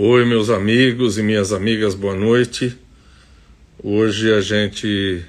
[0.00, 2.78] Oi, meus amigos e minhas amigas, boa noite.
[3.82, 5.24] Hoje a gente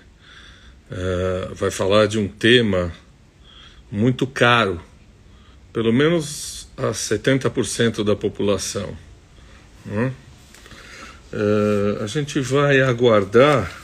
[0.92, 2.94] é, vai falar de um tema
[3.92, 4.80] muito caro,
[5.74, 8.96] pelo menos a 70% da população.
[9.84, 10.14] Né?
[11.34, 13.76] É, a gente vai aguardar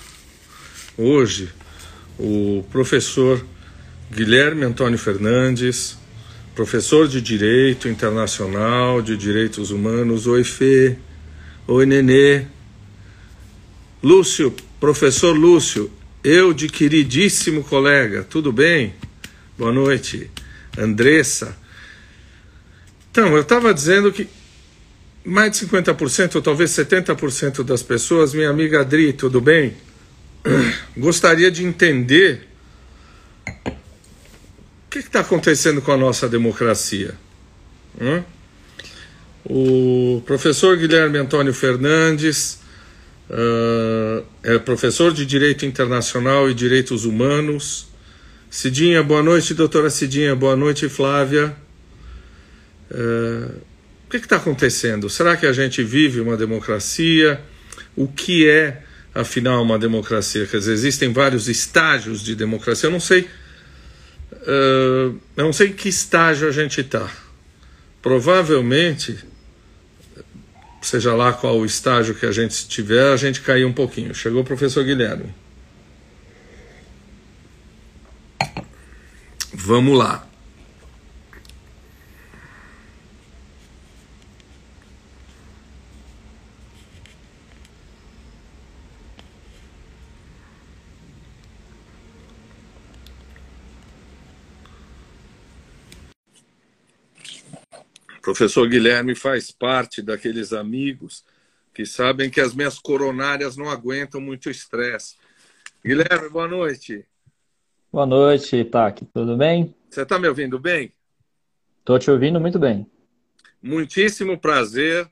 [0.95, 1.49] hoje
[2.19, 3.43] o professor
[4.11, 5.97] Guilherme Antônio Fernandes
[6.55, 10.25] professor de Direito Internacional, de Direitos Humanos.
[10.25, 10.95] Oi, Fê.
[11.67, 12.45] Oi, Nenê.
[14.01, 15.91] Lúcio, professor Lúcio,
[16.23, 18.93] eu de queridíssimo colega, tudo bem?
[19.57, 20.31] Boa noite.
[20.77, 21.57] Andressa.
[23.11, 24.27] Então, eu estava dizendo que
[25.25, 29.75] mais de 50%, ou talvez 70% das pessoas, minha amiga Adri, tudo bem?
[30.95, 32.47] Gostaria de entender
[35.01, 37.15] que está acontecendo com a nossa democracia?
[37.99, 38.23] Hum?
[39.43, 42.59] O professor Guilherme Antônio Fernandes
[43.29, 47.87] uh, é professor de Direito Internacional e Direitos Humanos.
[48.49, 51.55] Cidinha, boa noite, doutora Cidinha, boa noite, Flávia.
[52.89, 53.61] Uh,
[54.07, 55.09] o que está acontecendo?
[55.09, 57.41] Será que a gente vive uma democracia?
[57.95, 58.81] O que é,
[59.13, 60.45] afinal, uma democracia?
[60.45, 62.87] Quer dizer, existem vários estágios de democracia.
[62.87, 63.27] Eu não sei
[64.45, 67.09] Eu não sei em que estágio a gente está.
[68.01, 69.17] Provavelmente,
[70.81, 74.13] seja lá qual o estágio que a gente estiver, a gente caiu um pouquinho.
[74.13, 75.33] Chegou o professor Guilherme.
[79.53, 80.27] Vamos lá.
[98.25, 101.23] Professor Guilherme faz parte daqueles amigos
[101.71, 105.15] que sabem que as minhas coronárias não aguentam muito estresse.
[105.85, 107.05] Guilherme, boa noite.
[107.93, 109.05] Boa noite, Itaque.
[109.13, 109.75] Tudo bem?
[109.87, 110.91] Você está me ouvindo bem?
[111.77, 112.89] Estou te ouvindo muito bem.
[113.61, 115.07] Muitíssimo prazer.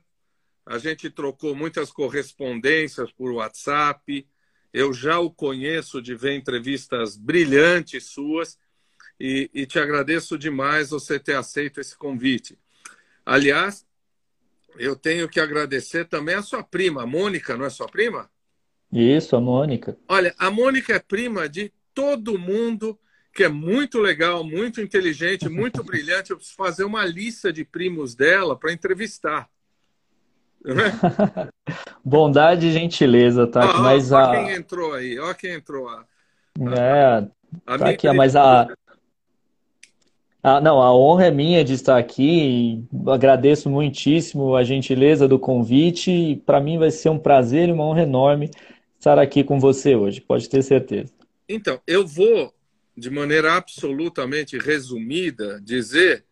[0.66, 4.26] A gente trocou muitas correspondências por WhatsApp.
[4.72, 8.58] Eu já o conheço de ver entrevistas brilhantes suas
[9.20, 12.58] e, e te agradeço demais você ter aceito esse convite.
[13.24, 13.86] Aliás,
[14.76, 18.28] eu tenho que agradecer também a sua prima, a Mônica, não é sua prima?
[18.92, 19.96] Isso, a Mônica.
[20.08, 22.98] Olha, a Mônica é prima de todo mundo
[23.34, 26.30] que é muito legal, muito inteligente, muito brilhante.
[26.30, 29.48] Eu preciso fazer uma lista de primos dela para entrevistar.
[30.64, 31.48] É?
[32.04, 33.70] Bondade e gentileza, tá?
[33.70, 34.30] Ah, mas ó, a...
[34.30, 35.88] quem entrou aí, ó quem entrou.
[35.88, 36.04] A...
[36.78, 37.28] É,
[37.66, 38.68] a tá aqui, mas a,
[40.46, 42.84] ah, não, a honra é minha de estar aqui.
[43.06, 46.42] Agradeço muitíssimo a gentileza do convite.
[46.44, 48.50] Para mim vai ser um prazer e uma honra enorme
[48.98, 51.14] estar aqui com você hoje, pode ter certeza.
[51.48, 52.52] Então, eu vou,
[52.94, 56.26] de maneira absolutamente resumida, dizer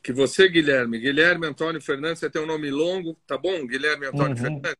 [0.00, 3.66] que você, Guilherme, Guilherme Antônio Fernandes, você tem um nome longo, tá bom?
[3.66, 4.36] Guilherme Antônio uhum.
[4.36, 4.76] Fernandes?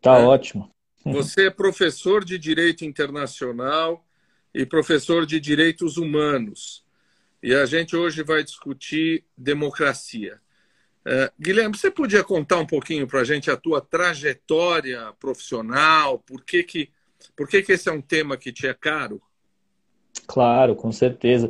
[0.00, 0.24] Tá é.
[0.24, 0.70] ótimo.
[1.04, 4.04] Você é professor de Direito Internacional
[4.52, 6.85] e professor de Direitos Humanos.
[7.46, 10.40] E a gente hoje vai discutir democracia.
[11.06, 16.18] Uh, Guilherme, você podia contar um pouquinho para a gente a tua trajetória profissional?
[16.18, 16.90] Por que que,
[17.36, 19.22] por que que esse é um tema que te é caro?
[20.26, 21.48] Claro, com certeza.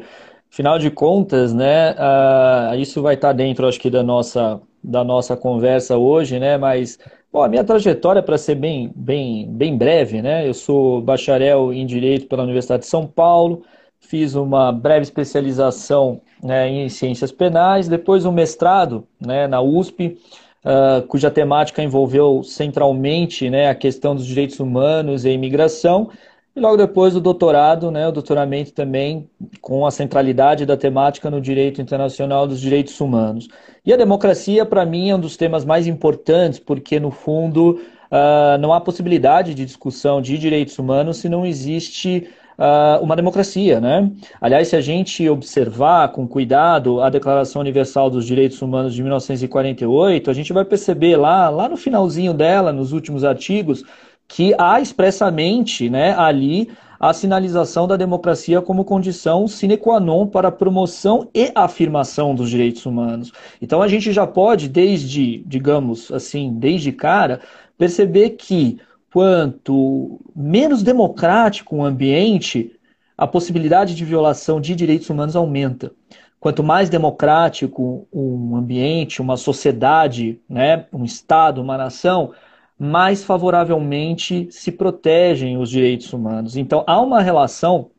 [0.52, 5.34] Afinal de contas, né, uh, isso vai estar dentro, acho que, da nossa, da nossa
[5.34, 6.98] conversa hoje, né, mas
[7.32, 11.86] bom, a minha trajetória, para ser bem, bem, bem breve, né, eu sou bacharel em
[11.86, 13.64] Direito pela Universidade de São Paulo,
[14.00, 20.18] fiz uma breve especialização né, em ciências penais, depois um mestrado né, na USP,
[20.64, 26.10] uh, cuja temática envolveu centralmente né, a questão dos direitos humanos e imigração,
[26.54, 29.28] e logo depois o doutorado, né, o doutoramento também
[29.60, 33.46] com a centralidade da temática no direito internacional dos direitos humanos.
[33.84, 37.78] E a democracia, para mim, é um dos temas mais importantes, porque, no fundo,
[38.10, 42.26] uh, não há possibilidade de discussão de direitos humanos se não existe
[42.58, 44.10] uh, uma democracia, né?
[44.40, 50.30] Aliás, se a gente observar com cuidado a Declaração Universal dos Direitos Humanos de 1948,
[50.30, 53.84] a gente vai perceber lá, lá no finalzinho dela, nos últimos artigos,
[54.28, 56.68] que há expressamente, né, ali
[56.98, 62.48] a sinalização da democracia como condição sine qua non para a promoção e afirmação dos
[62.50, 63.32] direitos humanos.
[63.60, 67.40] Então a gente já pode, desde, digamos assim, desde cara,
[67.76, 68.80] perceber que
[69.12, 72.72] quanto menos democrático o ambiente,
[73.16, 75.92] a possibilidade de violação de direitos humanos aumenta.
[76.38, 82.32] quanto mais democrático um ambiente, uma sociedade, né, um Estado, uma nação,
[82.78, 86.56] mais favoravelmente se protegem os direitos humanos.
[86.56, 87.90] Então, há uma relação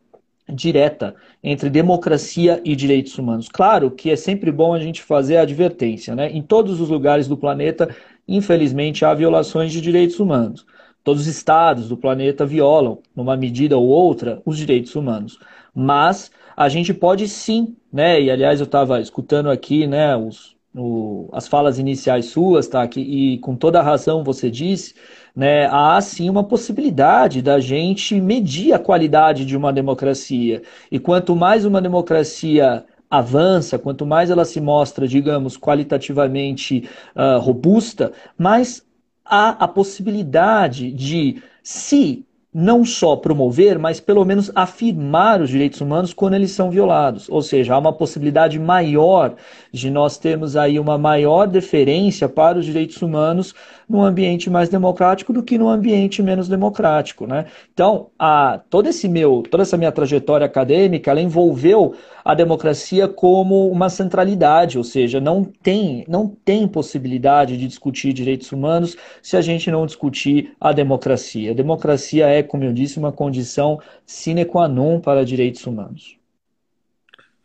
[0.47, 1.13] direta
[1.43, 3.49] entre democracia e direitos humanos.
[3.49, 6.31] Claro que é sempre bom a gente fazer a advertência, né?
[6.31, 7.93] Em todos os lugares do planeta,
[8.25, 10.65] infelizmente, há violações de direitos humanos.
[11.07, 15.39] Todos os estados do planeta violam, numa medida ou outra, os direitos humanos.
[15.73, 18.21] Mas a gente pode sim, né?
[18.21, 22.85] E aliás, eu estava escutando aqui, né, os, o, as falas iniciais suas, tá?
[22.89, 24.95] Que, e com toda a razão você disse,
[25.33, 25.67] né?
[25.67, 30.61] Há sim uma possibilidade da gente medir a qualidade de uma democracia.
[30.91, 38.11] E quanto mais uma democracia avança, quanto mais ela se mostra, digamos, qualitativamente uh, robusta,
[38.37, 38.85] mais
[39.29, 46.11] há a possibilidade de, se não só promover, mas pelo menos afirmar os direitos humanos
[46.11, 47.29] quando eles são violados.
[47.29, 49.35] Ou seja, há uma possibilidade maior
[49.71, 53.53] de nós termos aí uma maior deferência para os direitos humanos
[53.89, 57.45] num ambiente mais democrático do que num ambiente menos democrático, né?
[57.73, 63.69] Então, a, todo esse meu, toda essa minha trajetória acadêmica, ela envolveu a democracia como
[63.69, 69.41] uma centralidade, ou seja, não tem, não tem possibilidade de discutir direitos humanos se a
[69.41, 71.51] gente não discutir a democracia.
[71.51, 76.17] A democracia é, como eu disse, uma condição sine qua non para direitos humanos.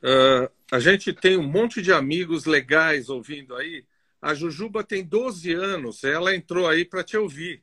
[0.02, 3.84] Uh, a gente tem um monte de amigos legais ouvindo aí
[4.22, 7.60] a Jujuba tem 12 anos, ela entrou aí para te ouvir.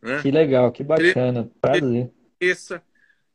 [0.00, 0.22] Né?
[0.22, 1.50] Que legal, que bacana.
[1.60, 2.12] Prazer.
[2.40, 2.80] Essa,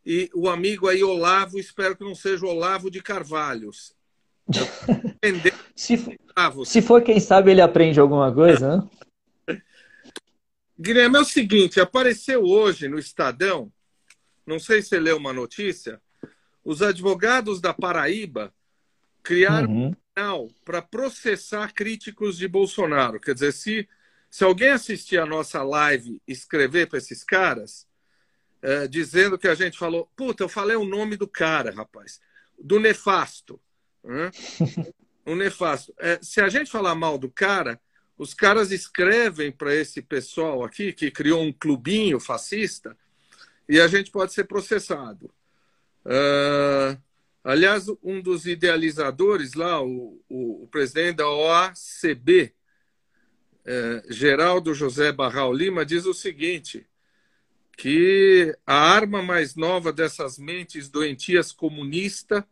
[0.06, 3.94] e o amigo aí, Olavo, espero que não seja Olavo de Carvalhos.
[5.76, 6.18] se,
[6.66, 8.90] se for, quem sabe, ele aprende alguma coisa, né?
[10.80, 13.72] Guilherme, é o seguinte, apareceu hoje no Estadão,
[14.46, 16.02] não sei se você leu uma notícia,
[16.64, 18.54] os advogados da Paraíba
[19.22, 19.96] criaram uhum
[20.64, 23.20] para processar críticos de Bolsonaro.
[23.20, 23.90] Quer dizer, se,
[24.30, 27.88] se alguém assistir a nossa live e escrever para esses caras,
[28.62, 32.22] é, dizendo que a gente falou, puta, eu falei o nome do cara, rapaz,
[32.58, 33.60] do nefasto.
[34.04, 34.30] Né?
[35.26, 35.94] o nefasto.
[35.98, 37.80] É, se a gente falar mal do cara,
[38.18, 42.96] os caras escrevem para esse pessoal aqui que criou um clubinho fascista
[43.68, 45.34] e a gente pode ser processado.
[46.06, 47.02] Uh,
[47.44, 52.54] Aliás, um dos idealizadores lá, o, o, o presidente da OACB,
[53.66, 56.88] é, Geraldo José Barral Lima, diz o seguinte:
[57.78, 62.48] que a arma mais nova dessas mentes doentias comunista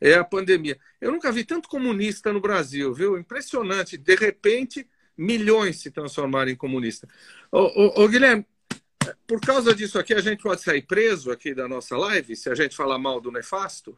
[0.00, 0.78] é a pandemia.
[1.00, 3.16] Eu nunca vi tanto comunista no Brasil, viu?
[3.16, 3.96] Impressionante.
[3.96, 7.08] De repente, milhões se transformaram em comunista.
[7.50, 8.44] Ô, ô, ô, Guilherme,
[9.26, 12.54] por causa disso aqui, a gente pode sair preso aqui da nossa live se a
[12.54, 13.96] gente falar mal do nefasto?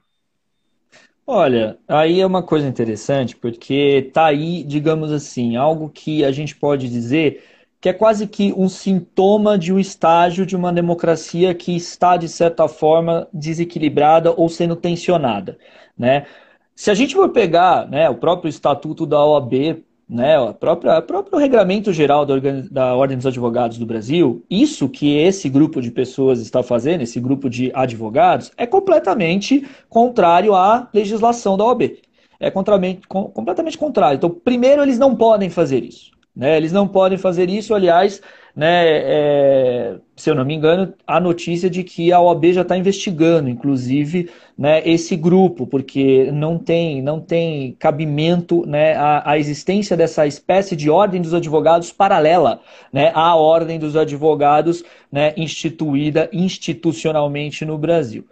[1.27, 6.55] Olha, aí é uma coisa interessante, porque tá aí, digamos assim, algo que a gente
[6.55, 7.43] pode dizer
[7.81, 12.29] que é quase que um sintoma de um estágio de uma democracia que está, de
[12.29, 15.59] certa forma, desequilibrada ou sendo tensionada.
[15.97, 16.27] Né?
[16.75, 21.03] Se a gente for pegar né, o próprio estatuto da OAB, né, a própria, o
[21.03, 22.35] próprio regramento geral da,
[22.71, 27.19] da Ordem dos Advogados do Brasil, isso que esse grupo de pessoas está fazendo, esse
[27.19, 31.99] grupo de advogados, é completamente contrário à legislação da OAB.
[32.39, 34.17] É completamente contrário.
[34.17, 36.14] Então, primeiro, eles não podem fazer isso.
[36.35, 36.57] Né?
[36.57, 38.21] Eles não podem fazer isso, aliás,
[38.57, 42.77] né, é, se eu não me engano, a notícia de que a OAB já está
[42.77, 49.97] investigando, inclusive, né, esse grupo, porque não tem, não tem cabimento né, a, a, existência
[49.97, 52.61] dessa espécie de ordem dos advogados paralela
[52.93, 58.25] né, à ordem dos advogados né, instituída institucionalmente no Brasil.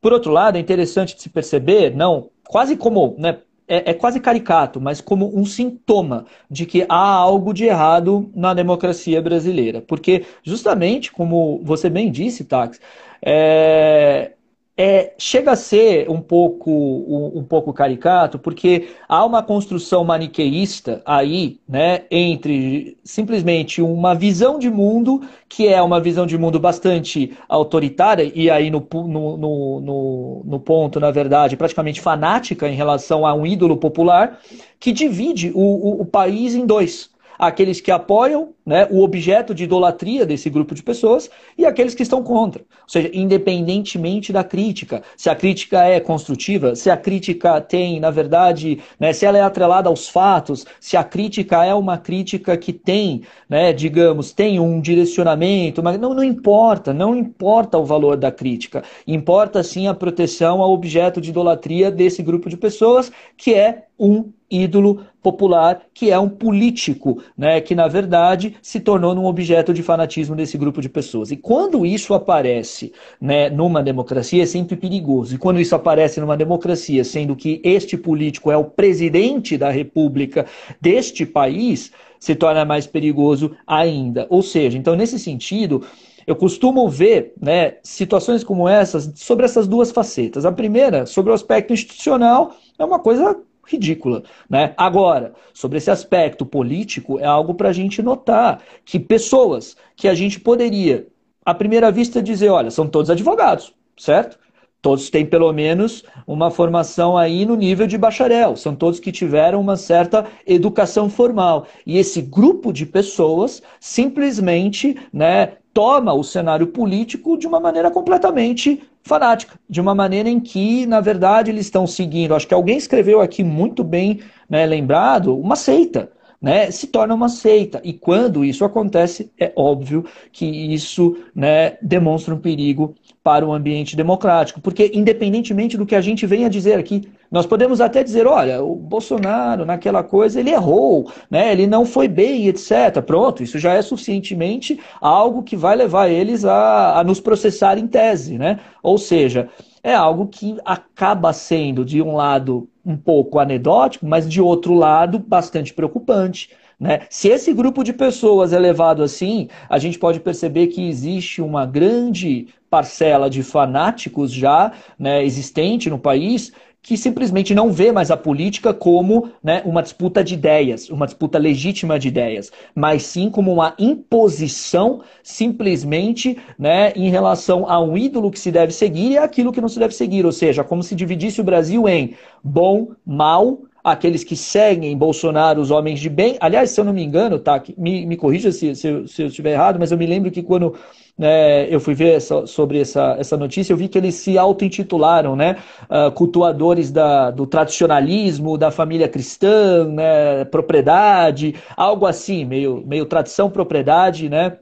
[0.00, 4.20] Por outro lado, é interessante de se perceber, não, quase como né, é, é, quase
[4.20, 9.80] caricato, mas como um sintoma de que há algo de errado na democracia brasileira.
[9.80, 12.80] Porque, justamente, como você bem disse, Tax,
[13.22, 14.32] é,
[14.76, 21.00] é, chega a ser um pouco, um, um, pouco caricato, porque há uma construção maniqueísta
[21.06, 27.36] aí, né, entre simplesmente uma visão de mundo, que é uma visão de mundo bastante
[27.48, 33.32] autoritária, e aí no, no, no, no ponto, na verdade, praticamente fanática em relação a
[33.32, 34.40] um ídolo popular,
[34.80, 37.10] que divide o, o, o país em dois.
[37.38, 42.02] Aqueles que apoiam né, o objeto de idolatria desse grupo de pessoas e aqueles que
[42.02, 42.62] estão contra.
[42.62, 48.10] Ou seja, independentemente da crítica, se a crítica é construtiva, se a crítica tem, na
[48.10, 52.72] verdade, né, se ela é atrelada aos fatos, se a crítica é uma crítica que
[52.72, 58.32] tem, né, digamos, tem um direcionamento, mas não, não importa, não importa o valor da
[58.32, 63.84] crítica, importa sim a proteção ao objeto de idolatria desse grupo de pessoas, que é
[63.98, 69.72] um ídolo popular, que é um político, né, que na verdade se tornou num objeto
[69.72, 71.30] de fanatismo desse grupo de pessoas.
[71.30, 75.34] E quando isso aparece né, numa democracia, é sempre perigoso.
[75.34, 80.46] E quando isso aparece numa democracia, sendo que este político é o presidente da república
[80.80, 84.26] deste país, se torna mais perigoso ainda.
[84.30, 85.84] Ou seja, então nesse sentido,
[86.26, 90.44] eu costumo ver né, situações como essas sobre essas duas facetas.
[90.44, 94.22] A primeira, sobre o aspecto institucional, é uma coisa ridícula.
[94.48, 94.74] Né?
[94.76, 100.14] Agora, sobre esse aspecto político, é algo para a gente notar que pessoas que a
[100.14, 101.06] gente poderia,
[101.44, 104.38] à primeira vista, dizer: olha, são todos advogados, certo?
[104.84, 109.58] Todos têm pelo menos uma formação aí no nível de bacharel, são todos que tiveram
[109.58, 111.66] uma certa educação formal.
[111.86, 118.82] E esse grupo de pessoas simplesmente né, toma o cenário político de uma maneira completamente
[119.04, 122.34] fanática, de uma maneira em que, na verdade, eles estão seguindo.
[122.34, 126.10] Acho que alguém escreveu aqui muito bem né, lembrado, uma seita.
[126.40, 127.80] Né, se torna uma seita.
[127.82, 133.96] E quando isso acontece, é óbvio que isso né, demonstra um perigo para o ambiente
[133.96, 134.60] democrático.
[134.60, 138.76] Porque, independentemente do que a gente venha dizer aqui, nós podemos até dizer: olha, o
[138.76, 143.02] Bolsonaro, naquela coisa, ele errou, né, ele não foi bem, etc.
[143.04, 147.88] Pronto, isso já é suficientemente algo que vai levar eles a, a nos processar em
[147.88, 148.38] tese.
[148.38, 148.60] Né?
[148.80, 149.48] Ou seja,
[149.82, 155.18] é algo que acaba sendo, de um lado, um pouco anedótico, mas de outro lado,
[155.18, 156.50] bastante preocupante.
[156.78, 157.00] Né?
[157.10, 161.66] Se esse grupo de pessoas é levado assim, a gente pode perceber que existe uma
[161.66, 166.52] grande parcela de fanáticos já né, existente no país
[166.84, 171.38] que simplesmente não vê mais a política como né, uma disputa de ideias, uma disputa
[171.38, 178.30] legítima de ideias, mas sim como uma imposição simplesmente né, em relação a um ídolo
[178.30, 180.26] que se deve seguir e aquilo que não se deve seguir.
[180.26, 185.70] Ou seja, como se dividisse o Brasil em bom, mal, aqueles que seguem Bolsonaro, os
[185.70, 186.38] homens de bem.
[186.40, 189.26] Aliás, se eu não me engano, tá, me, me corrija se, se, eu, se eu
[189.26, 190.74] estiver errado, mas eu me lembro que quando
[191.18, 195.36] né, eu fui ver essa, sobre essa, essa notícia, eu vi que eles se auto-intitularam,
[195.36, 203.04] né, uh, cultuadores da, do tradicionalismo, da família cristã, né, propriedade, algo assim, meio, meio
[203.04, 204.58] tradição, propriedade, né,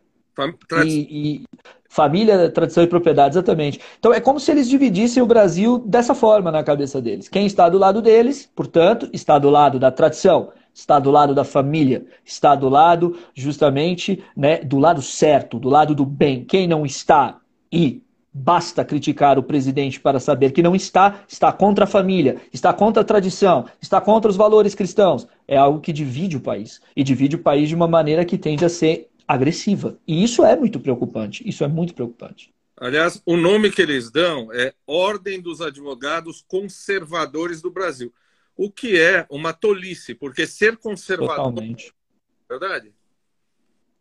[0.84, 1.44] e, e,
[1.92, 3.78] família, tradição e propriedade, exatamente.
[3.98, 7.28] Então é como se eles dividissem o Brasil dessa forma na cabeça deles.
[7.28, 11.44] Quem está do lado deles, portanto, está do lado da tradição está do lado da
[11.44, 16.46] família, está do lado justamente né, do lado certo, do lado do bem.
[16.46, 17.38] Quem não está
[17.70, 22.72] e basta criticar o presidente para saber que não está, está contra a família, está
[22.72, 25.28] contra a tradição, está contra os valores cristãos.
[25.46, 28.64] É algo que divide o país e divide o país de uma maneira que tende
[28.64, 29.98] a ser agressiva.
[30.06, 31.46] E isso é muito preocupante.
[31.48, 32.52] Isso é muito preocupante.
[32.76, 38.12] Aliás, o nome que eles dão é Ordem dos Advogados Conservadores do Brasil
[38.56, 41.36] o que é uma tolice, porque ser conservador.
[41.36, 41.92] Totalmente.
[42.48, 42.92] Verdade?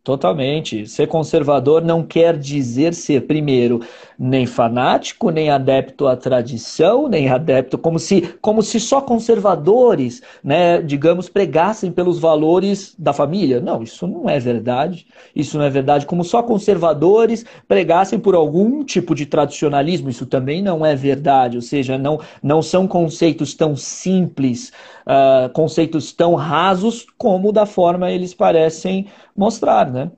[0.03, 0.87] Totalmente.
[0.87, 3.81] Ser conservador não quer dizer ser, primeiro,
[4.17, 10.81] nem fanático, nem adepto à tradição, nem adepto, como se, como se só conservadores, né,
[10.81, 13.61] digamos, pregassem pelos valores da família.
[13.61, 15.05] Não, isso não é verdade.
[15.35, 16.07] Isso não é verdade.
[16.07, 21.57] Como só conservadores pregassem por algum tipo de tradicionalismo, isso também não é verdade.
[21.57, 24.71] Ou seja, não, não são conceitos tão simples
[25.05, 30.11] uh, conceitos tão rasos como da forma eles parecem mostrar, né?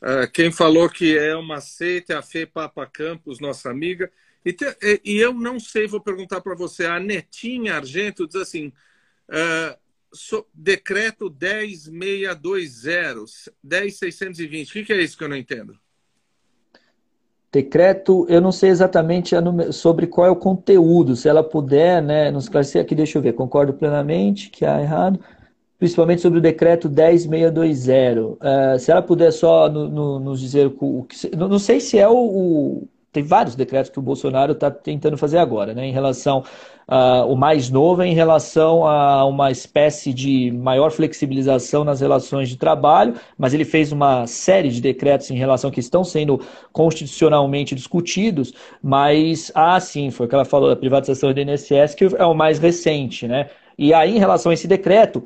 [0.00, 4.10] Uh, quem falou que é uma seita é a Fê Papa Campos, nossa amiga.
[4.44, 4.64] E, te,
[5.04, 6.86] e eu não sei, vou perguntar para você.
[6.86, 8.72] A Netinha Argento diz assim:
[9.28, 9.76] uh,
[10.12, 14.70] so, decreto 10620, 10620.
[14.70, 15.76] O que, que é isso que eu não entendo?
[17.50, 19.34] Decreto, eu não sei exatamente
[19.72, 23.32] sobre qual é o conteúdo, se ela puder, né, nos esclarecer aqui, deixa eu ver,
[23.32, 25.18] concordo plenamente que há errado,
[25.78, 28.18] principalmente sobre o decreto 10620.
[28.18, 31.36] Uh, eh, se ela puder só no, no, nos dizer o que.
[31.36, 35.38] Não sei se é o, o tem vários decretos que o Bolsonaro está tentando fazer
[35.38, 36.44] agora, né, em relação
[36.86, 42.46] uh, o mais novo é em relação a uma espécie de maior flexibilização nas relações
[42.50, 46.38] de trabalho, mas ele fez uma série de decretos em relação que estão sendo
[46.74, 48.52] constitucionalmente discutidos,
[48.82, 52.34] mas, ah, sim, foi o que ela falou da privatização do INSS, que é o
[52.34, 53.48] mais recente, né?
[53.78, 55.22] E aí, em relação a esse decreto,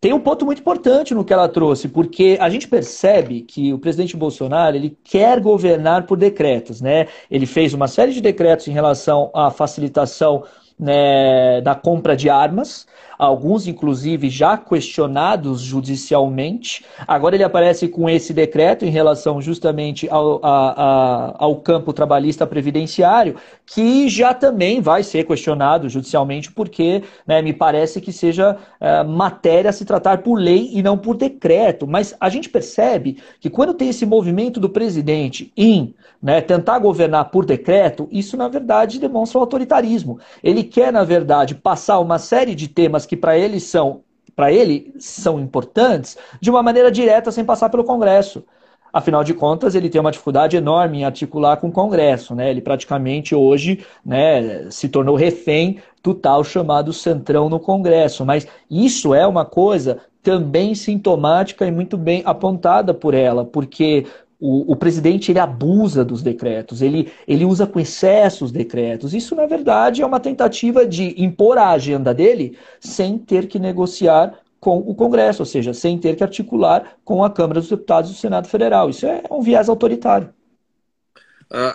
[0.00, 3.78] tem um ponto muito importante no que ela trouxe, porque a gente percebe que o
[3.78, 7.08] presidente Bolsonaro ele quer governar por decretos, né?
[7.28, 10.44] Ele fez uma série de decretos em relação à facilitação
[10.78, 12.86] né, da compra de armas,
[13.18, 16.84] alguns inclusive já questionados judicialmente.
[17.06, 22.46] Agora ele aparece com esse decreto em relação justamente ao, a, a, ao campo trabalhista
[22.46, 23.34] previdenciário,
[23.66, 29.70] que já também vai ser questionado judicialmente, porque né, me parece que seja é, matéria
[29.70, 31.86] a se tratar por lei e não por decreto.
[31.86, 37.30] Mas a gente percebe que quando tem esse movimento do presidente em né, tentar governar
[37.30, 40.18] por decreto, isso na verdade demonstra o autoritarismo.
[40.42, 44.02] Ele quer, na verdade, passar uma série de temas que para ele são
[44.34, 48.44] para ele são importantes de uma maneira direta sem passar pelo Congresso.
[48.92, 52.36] Afinal de contas, ele tem uma dificuldade enorme em articular com o Congresso.
[52.36, 52.48] Né?
[52.48, 58.24] Ele praticamente hoje né, se tornou refém do tal chamado centrão no Congresso.
[58.24, 64.06] Mas isso é uma coisa também sintomática e muito bem apontada por ela, porque
[64.40, 69.12] o, o, presidente ele abusa dos decretos, ele, ele usa com excesso os decretos.
[69.12, 74.38] Isso, na verdade, é uma tentativa de impor a agenda dele sem ter que negociar
[74.60, 78.16] com o Congresso, ou seja, sem ter que articular com a Câmara dos Deputados do
[78.16, 78.90] Senado Federal.
[78.90, 80.32] Isso é um viés autoritário.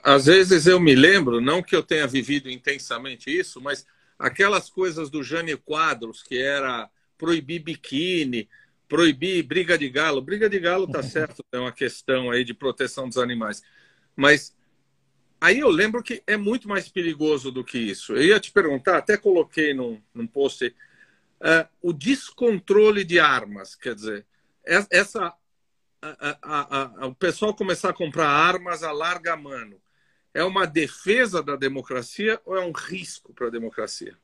[0.03, 3.85] Às vezes eu me lembro, não que eu tenha vivido intensamente isso, mas
[4.19, 8.47] aquelas coisas do Jânio Quadros, que era proibir biquíni,
[8.87, 10.21] proibir briga de galo.
[10.21, 13.63] Briga de galo tá certo, é uma questão aí de proteção dos animais.
[14.15, 14.55] Mas
[15.39, 18.13] aí eu lembro que é muito mais perigoso do que isso.
[18.13, 23.95] Eu ia te perguntar, até coloquei num, num post uh, o descontrole de armas, quer
[23.95, 24.25] dizer,
[24.65, 25.33] essa
[26.01, 29.81] a, a, a, o pessoal começar a comprar armas a larga mano
[30.33, 34.17] é uma defesa da democracia ou é um risco para a democracia?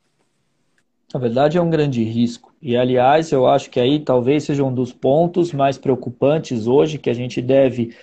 [1.14, 2.54] Na verdade, é um grande risco.
[2.62, 7.10] E, aliás, eu acho que aí talvez seja um dos pontos mais preocupantes hoje, que
[7.10, 7.96] a gente deve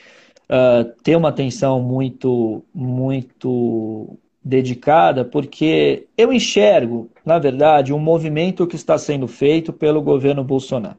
[0.51, 8.77] uh, ter uma atenção muito, muito dedicada, porque eu enxergo, na verdade, um movimento que
[8.77, 10.97] está sendo feito pelo governo Bolsonaro.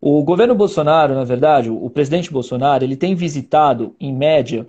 [0.00, 4.66] O governo Bolsonaro, na verdade, o presidente Bolsonaro, ele tem visitado, em média,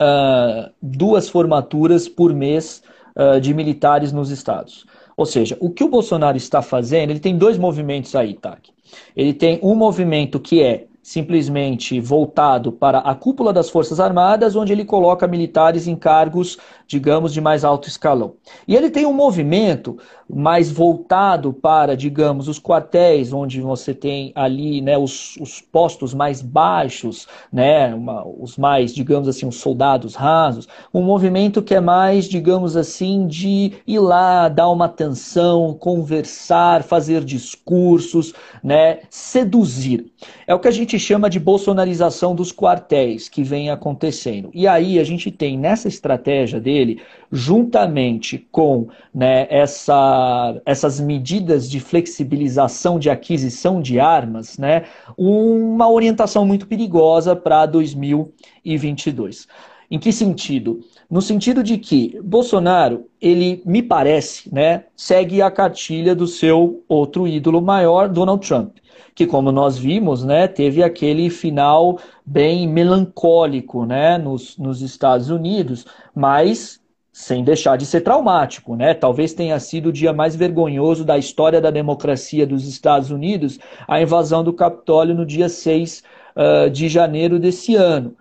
[0.00, 2.82] uh, duas formaturas por mês
[3.16, 4.86] uh, de militares nos estados.
[5.16, 8.70] Ou seja, o que o Bolsonaro está fazendo, ele tem dois movimentos aí, Tak.
[9.16, 14.72] Ele tem um movimento que é simplesmente voltado para a cúpula das Forças Armadas, onde
[14.72, 16.56] ele coloca militares em cargos,
[16.92, 18.34] digamos, de mais alto escalão.
[18.68, 19.96] E ele tem um movimento
[20.28, 26.42] mais voltado para, digamos, os quartéis, onde você tem ali né, os, os postos mais
[26.42, 32.26] baixos, né, uma, os mais, digamos assim, os soldados rasos, um movimento que é mais,
[32.26, 40.12] digamos assim, de ir lá, dar uma atenção, conversar, fazer discursos, né, seduzir.
[40.46, 44.50] É o que a gente chama de bolsonarização dos quartéis que vem acontecendo.
[44.52, 46.81] E aí a gente tem nessa estratégia dele
[47.30, 54.84] juntamente com né, essa, essas medidas de flexibilização de aquisição de armas, né,
[55.16, 59.46] uma orientação muito perigosa para 2022.
[59.90, 60.80] Em que sentido?
[61.10, 67.28] No sentido de que Bolsonaro, ele me parece, né, segue a cartilha do seu outro
[67.28, 68.76] ídolo maior, Donald Trump,
[69.14, 75.86] que como nós vimos, né, teve aquele final bem melancólico, né, nos, nos Estados Unidos,
[76.14, 78.94] mas sem deixar de ser traumático, né?
[78.94, 84.00] Talvez tenha sido o dia mais vergonhoso da história da democracia dos Estados Unidos, a
[84.00, 86.02] invasão do Capitólio no dia 6
[86.34, 88.16] uh, de janeiro desse ano.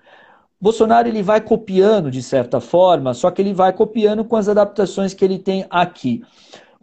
[0.60, 5.14] Bolsonaro ele vai copiando de certa forma, só que ele vai copiando com as adaptações
[5.14, 6.22] que ele tem aqui.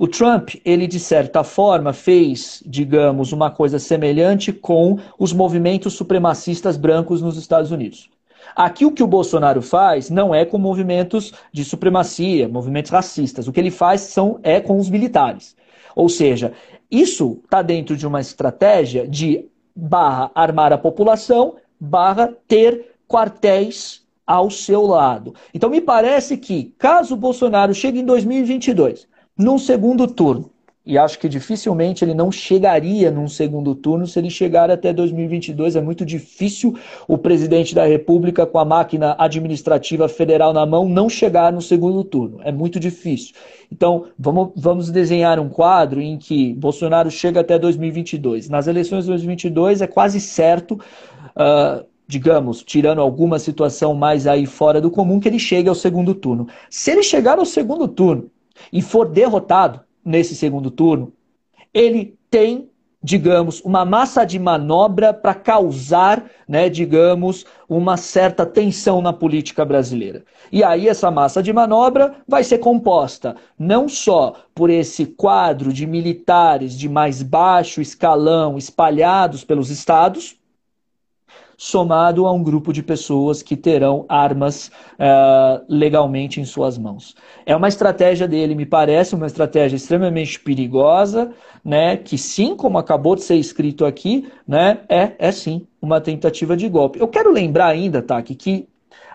[0.01, 6.77] O Trump, ele de certa forma fez, digamos, uma coisa semelhante com os movimentos supremacistas
[6.77, 8.09] brancos nos Estados Unidos.
[8.55, 13.49] Aqui o que o Bolsonaro faz não é com movimentos de supremacia, movimentos racistas.
[13.49, 15.57] O que ele faz são, é com os militares.
[15.97, 16.53] Ou seja,
[16.89, 24.49] isso está dentro de uma estratégia de barra armar a população, barra ter quartéis ao
[24.49, 25.35] seu lado.
[25.53, 29.09] Então me parece que, caso o Bolsonaro chegue em 2022,
[29.39, 30.51] num segundo turno,
[30.89, 35.77] e acho que dificilmente ele não chegaria num segundo turno se ele chegar até 2022.
[35.77, 36.75] É muito difícil
[37.07, 42.03] o presidente da República, com a máquina administrativa federal na mão, não chegar no segundo
[42.03, 42.41] turno.
[42.43, 43.35] É muito difícil.
[43.71, 48.49] Então, vamos, vamos desenhar um quadro em que Bolsonaro chega até 2022.
[48.49, 50.81] Nas eleições de 2022 é quase certo.
[51.37, 56.15] Uh, digamos, tirando alguma situação mais aí fora do comum, que ele chegue ao segundo
[56.15, 56.49] turno.
[56.71, 58.31] Se ele chegar ao segundo turno
[58.73, 61.13] e for derrotado, nesse segundo turno,
[61.73, 62.71] ele tem
[63.03, 70.25] digamos, uma massa de manobra para causar, né, digamos, uma certa tensão na política brasileira.
[70.51, 75.87] E aí essa massa de manobra vai ser composta não só por esse quadro de
[75.87, 80.37] militares de mais baixo escalão espalhados pelos estados,
[81.61, 87.17] somado a um grupo de pessoas que terão armas uh, legalmente em suas mãos.
[87.45, 91.33] É uma estratégia dele, me parece, uma estratégia extremamente perigosa,
[91.65, 91.97] né?
[91.97, 94.79] Que sim, como acabou de ser escrito aqui, né?
[94.89, 97.01] É, é sim uma tentativa de golpe.
[97.01, 98.69] Eu quero lembrar ainda, Taki, que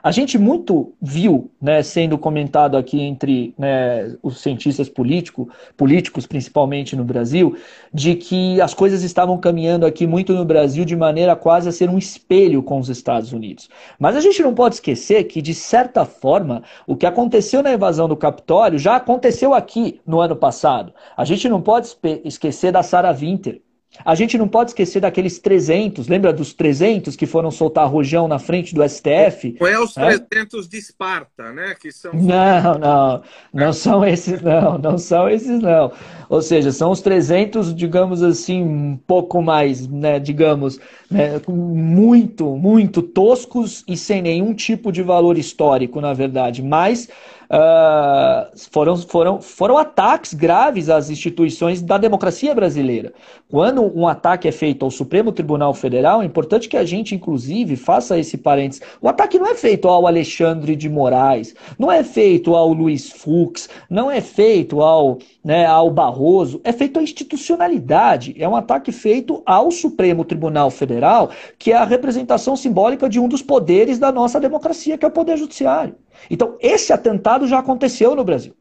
[0.04, 6.94] a gente muito viu, né, sendo comentado aqui entre né, os cientistas político, políticos, principalmente
[6.94, 7.56] no Brasil,
[7.94, 11.90] de que as coisas estavam caminhando aqui muito no Brasil de maneira quase a ser
[11.90, 13.70] um espelho com os Estados Unidos.
[13.98, 18.10] Mas a gente não pode esquecer que, de certa forma, o que aconteceu na invasão
[18.10, 20.94] do Capitólio já aconteceu aqui no ano passado.
[21.16, 23.62] A gente não pode esquecer da Sarah Winter,
[24.04, 28.40] a gente não pode esquecer daqueles 300, lembra dos 300 que foram soltar rojão na
[28.40, 29.56] frente do STF?
[29.60, 30.70] Não é os 300 é?
[30.70, 31.76] de Esparta, né?
[31.80, 32.12] Que são...
[32.14, 33.74] Não, não, não é.
[33.74, 35.92] são esses não, não são esses não.
[36.28, 40.80] Ou seja, são os 300, digamos assim, um pouco mais, né, digamos,
[41.10, 47.08] né, muito, muito toscos e sem nenhum tipo de valor histórico, na verdade, mas
[47.54, 53.14] uh, foram, foram, foram ataques graves às instituições da democracia brasileira.
[53.50, 57.76] Quando um ataque é feito ao Supremo Tribunal Federal, é importante que a gente, inclusive,
[57.76, 58.82] faça esse parênteses.
[59.00, 63.70] O ataque não é feito ao Alexandre de Moraes, não é feito ao Luiz Fux,
[63.90, 68.34] não é feito ao, né, ao Barroso, é feito à institucionalidade.
[68.38, 73.28] É um ataque feito ao Supremo Tribunal Federal, que é a representação simbólica de um
[73.28, 75.96] dos poderes da nossa democracia, que é o Poder Judiciário.
[76.30, 78.56] Então, esse atentado já aconteceu no Brasil.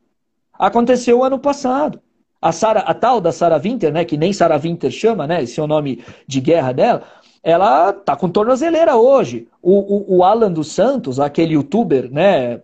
[0.58, 2.00] Aconteceu ano passado.
[2.40, 5.60] A, Sarah, a tal da Sarah Winter, né, que nem Sarah Winter chama, né, esse
[5.60, 7.02] é o nome de guerra dela,
[7.40, 9.46] ela tá com tornozeleira hoje.
[9.62, 12.60] O, o, o Alan dos Santos, aquele youtuber, né,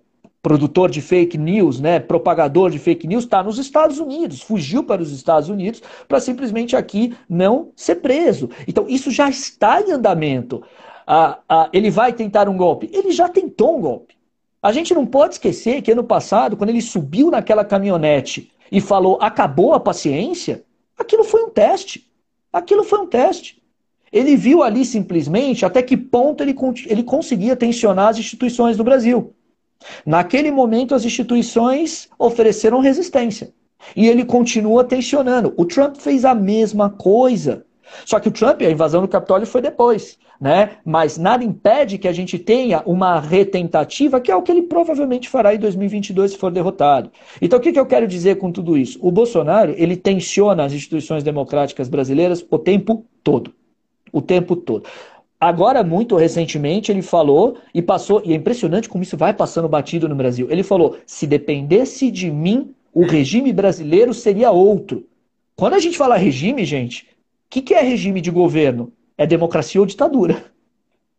[0.48, 5.02] produtor de fake news, né, propagador de fake news, está nos Estados Unidos, fugiu para
[5.02, 8.48] os Estados Unidos para simplesmente aqui não ser preso.
[8.66, 10.62] Então, isso já está em andamento.
[11.06, 12.88] Ah, ah, ele vai tentar um golpe?
[12.94, 14.14] Ele já tentou um golpe.
[14.62, 19.18] A gente não pode esquecer que ano passado, quando ele subiu naquela caminhonete e falou
[19.20, 20.64] acabou a paciência,
[20.96, 22.10] aquilo foi um teste.
[22.50, 23.62] Aquilo foi um teste.
[24.10, 26.56] Ele viu ali simplesmente até que ponto ele,
[26.86, 29.34] ele conseguia tensionar as instituições do Brasil.
[30.04, 33.52] Naquele momento, as instituições ofereceram resistência.
[33.94, 35.54] E ele continua tensionando.
[35.56, 37.64] O Trump fez a mesma coisa.
[38.04, 40.76] Só que o Trump, a invasão do Capitólio foi depois né?
[40.84, 45.28] Mas nada impede que a gente tenha uma retentativa, que é o que ele provavelmente
[45.28, 47.10] fará em 2022 se for derrotado.
[47.42, 48.98] Então, o que, que eu quero dizer com tudo isso?
[49.02, 53.52] O Bolsonaro, ele tensiona as instituições democráticas brasileiras o tempo todo.
[54.12, 54.88] O tempo todo.
[55.40, 60.08] Agora, muito recentemente, ele falou e passou, e é impressionante como isso vai passando batido
[60.08, 60.48] no Brasil.
[60.50, 65.06] Ele falou: se dependesse de mim, o regime brasileiro seria outro.
[65.54, 67.06] Quando a gente fala regime, gente, o
[67.50, 68.92] que, que é regime de governo?
[69.18, 70.44] é democracia ou ditadura.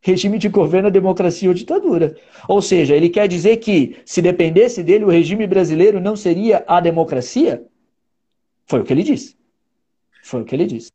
[0.01, 2.15] Regime de governo é democracia ou ditadura.
[2.47, 6.79] Ou seja, ele quer dizer que se dependesse dele, o regime brasileiro não seria a
[6.79, 7.61] democracia?
[8.65, 9.35] Foi o que ele disse.
[10.23, 10.89] Foi o que ele disse.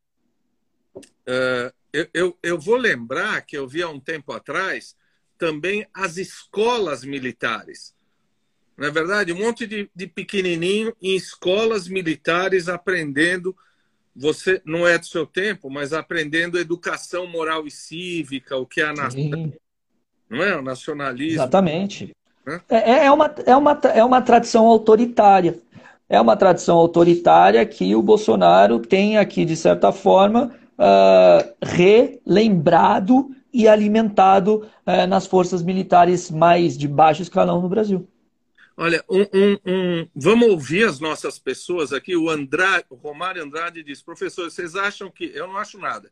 [0.96, 4.96] Uh, eu, eu, eu vou lembrar que eu vi há um tempo atrás
[5.38, 7.94] também as escolas militares.
[8.76, 13.54] Na é verdade, um monte de, de pequenininho em escolas militares aprendendo
[14.16, 18.84] você não é do seu tempo, mas aprendendo educação moral e cívica, o que é
[18.84, 19.52] a nação.
[20.30, 20.56] Não é?
[20.56, 21.34] O nacionalismo.
[21.34, 22.12] Exatamente.
[22.46, 22.60] Né?
[22.68, 25.58] É, é, uma, é, uma, é uma tradição autoritária.
[26.08, 33.68] É uma tradição autoritária que o Bolsonaro tem aqui, de certa forma, uh, relembrado e
[33.68, 38.08] alimentado uh, nas forças militares mais de baixo escalão no Brasil.
[38.76, 42.16] Olha, um, um, um, vamos ouvir as nossas pessoas aqui.
[42.16, 42.26] O,
[42.90, 45.30] o Romário Andrade diz: professor, vocês acham que.
[45.32, 46.10] Eu não acho nada.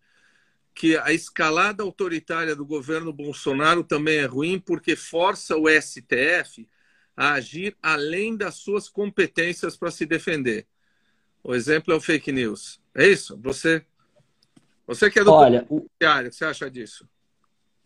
[0.72, 6.66] Que a escalada autoritária do governo Bolsonaro também é ruim porque força o STF
[7.16, 10.66] a agir além das suas competências para se defender.
[11.42, 12.80] O exemplo é o fake news.
[12.94, 13.38] É isso?
[13.42, 13.84] Você,
[14.86, 17.06] você que é do Olha, o que você acha disso?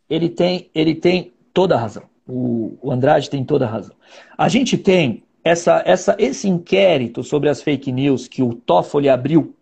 [0.09, 2.05] Ele tem, ele tem toda a razão.
[2.27, 3.95] O, o Andrade tem toda a razão.
[4.37, 9.55] A gente tem essa, essa, esse inquérito sobre as fake news que o Toffoli abriu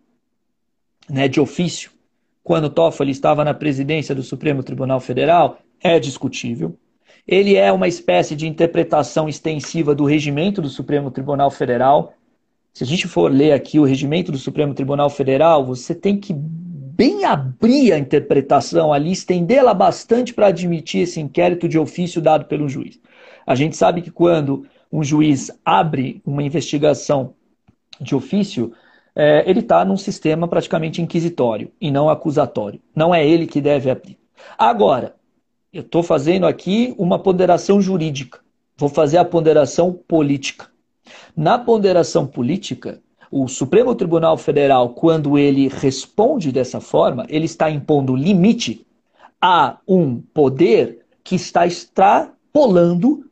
[1.09, 1.91] né, de ofício,
[2.43, 6.77] quando o Toffoli estava na presidência do Supremo Tribunal Federal, é discutível.
[7.27, 12.13] Ele é uma espécie de interpretação extensiva do regimento do Supremo Tribunal Federal.
[12.73, 16.35] Se a gente for ler aqui o regimento do Supremo Tribunal Federal, você tem que
[16.95, 22.69] bem abrir a interpretação ali, estendê-la bastante para admitir esse inquérito de ofício dado pelo
[22.69, 22.99] juiz.
[23.45, 27.33] A gente sabe que quando um juiz abre uma investigação
[27.99, 28.71] de ofício,
[29.13, 32.79] é, ele está num sistema praticamente inquisitório e não acusatório.
[32.95, 34.17] Não é ele que deve abrir.
[34.57, 35.15] Agora,
[35.73, 38.39] eu estou fazendo aqui uma ponderação jurídica.
[38.77, 40.67] Vou fazer a ponderação política.
[41.35, 48.15] Na ponderação política, o Supremo Tribunal Federal, quando ele responde dessa forma, ele está impondo
[48.15, 48.85] limite
[49.41, 53.29] a um poder que está extrapolando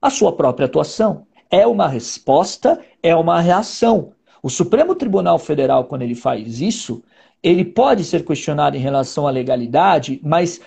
[0.00, 1.26] a sua própria atuação.
[1.50, 4.12] É uma resposta, é uma reação.
[4.42, 7.02] O Supremo Tribunal Federal, quando ele faz isso,
[7.42, 10.60] ele pode ser questionado em relação à legalidade, mas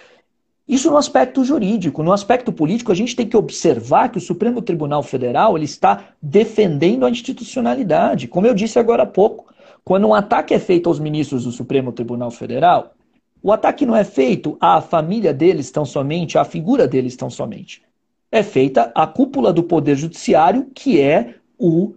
[0.67, 2.01] isso no aspecto jurídico.
[2.01, 6.10] No aspecto político, a gente tem que observar que o Supremo Tribunal Federal ele está
[6.21, 8.28] defendendo a institucionalidade.
[8.28, 11.91] Como eu disse agora há pouco, quando um ataque é feito aos ministros do Supremo
[11.91, 12.95] Tribunal Federal,
[13.43, 17.84] o ataque não é feito à família deles tão somente, à figura deles tão somente.
[18.32, 21.93] É feita à cúpula do Poder Judiciário, que é o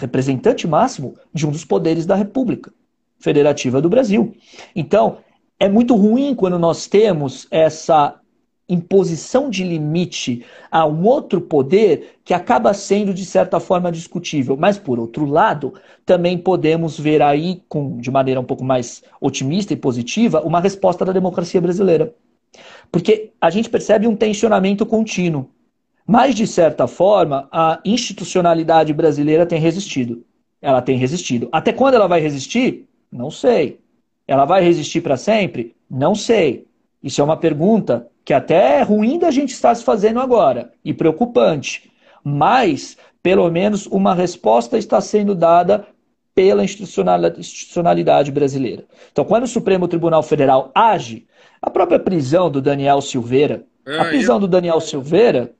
[0.00, 2.72] representante máximo de um dos poderes da República
[3.18, 4.34] Federativa do Brasil.
[4.74, 5.18] Então,
[5.58, 8.20] é muito ruim quando nós temos essa
[8.68, 14.56] imposição de limite a um outro poder que acaba sendo de certa forma discutível.
[14.56, 15.72] Mas por outro lado,
[16.04, 21.04] também podemos ver aí com de maneira um pouco mais otimista e positiva uma resposta
[21.04, 22.14] da democracia brasileira.
[22.92, 25.48] Porque a gente percebe um tensionamento contínuo.
[26.06, 30.24] Mas de certa forma, a institucionalidade brasileira tem resistido.
[30.60, 31.48] Ela tem resistido.
[31.52, 32.86] Até quando ela vai resistir?
[33.10, 33.78] Não sei.
[34.28, 35.74] Ela vai resistir para sempre?
[35.90, 36.66] Não sei.
[37.02, 40.92] Isso é uma pergunta que até é ruim da gente estar se fazendo agora e
[40.92, 41.90] preocupante.
[42.22, 45.86] Mas, pelo menos, uma resposta está sendo dada
[46.34, 48.84] pela institucionalidade brasileira.
[49.10, 51.26] Então, quando o Supremo Tribunal Federal age,
[51.60, 55.52] a própria prisão do Daniel Silveira, a é, prisão do Daniel Silveira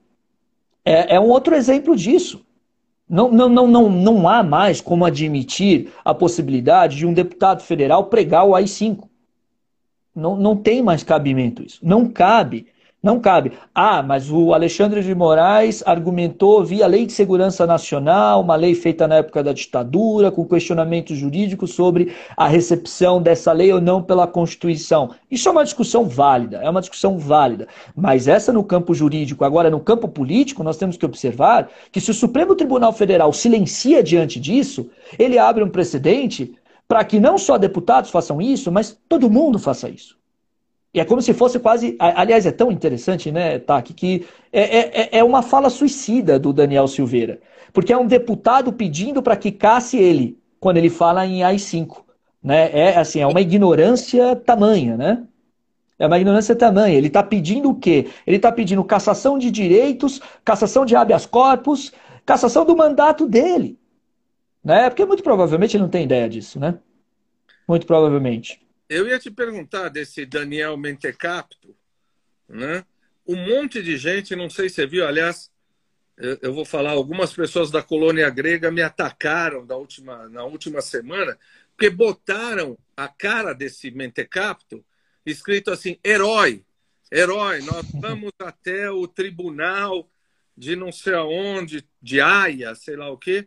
[0.84, 2.44] é, é um outro exemplo disso.
[3.08, 8.04] Não, não, não, não, não há mais como admitir a possibilidade de um deputado federal
[8.04, 9.08] pregar o AI-5.
[10.14, 11.78] Não, não tem mais cabimento isso.
[11.82, 12.66] Não cabe
[13.08, 13.52] não cabe.
[13.74, 19.08] Ah, mas o Alexandre de Moraes argumentou via Lei de Segurança Nacional, uma lei feita
[19.08, 24.26] na época da ditadura, com questionamento jurídico sobre a recepção dessa lei ou não pela
[24.26, 25.12] Constituição.
[25.30, 27.66] Isso é uma discussão válida, é uma discussão válida.
[27.96, 32.10] Mas essa no campo jurídico, agora no campo político, nós temos que observar que se
[32.10, 36.54] o Supremo Tribunal Federal silencia diante disso, ele abre um precedente
[36.86, 40.17] para que não só deputados façam isso, mas todo mundo faça isso.
[41.00, 41.96] É como se fosse quase.
[41.98, 46.52] Aliás, é tão interessante, né, Taki, que é, é, é, é uma fala suicida do
[46.52, 47.40] Daniel Silveira.
[47.72, 52.04] Porque é um deputado pedindo para que casse ele, quando ele fala em AI-5.
[52.42, 52.70] Né?
[52.72, 55.24] É assim, é uma ignorância tamanha, né?
[55.98, 56.96] É uma ignorância tamanha.
[56.96, 58.08] Ele está pedindo o quê?
[58.26, 61.92] Ele está pedindo cassação de direitos, cassação de habeas corpus,
[62.24, 63.78] cassação do mandato dele.
[64.62, 64.88] Né?
[64.88, 66.78] Porque muito provavelmente ele não tem ideia disso, né?
[67.66, 68.60] Muito provavelmente.
[68.88, 71.76] Eu ia te perguntar desse Daniel Mentecapto,
[72.48, 72.84] né?
[73.26, 75.50] Um monte de gente, não sei se você viu, aliás,
[76.42, 81.38] eu vou falar, algumas pessoas da colônia grega me atacaram na última, na última semana,
[81.76, 84.84] porque botaram a cara desse Mentecapto
[85.24, 86.64] escrito assim, herói,
[87.12, 90.10] herói, nós vamos até o tribunal
[90.56, 93.46] de não sei aonde, de Haia, sei lá o quê,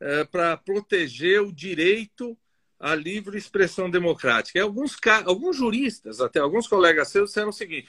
[0.00, 2.36] é, para proteger o direito
[2.82, 4.58] a livre expressão democrática.
[4.58, 7.88] E alguns, alguns juristas, até alguns colegas seus, disseram o seguinte: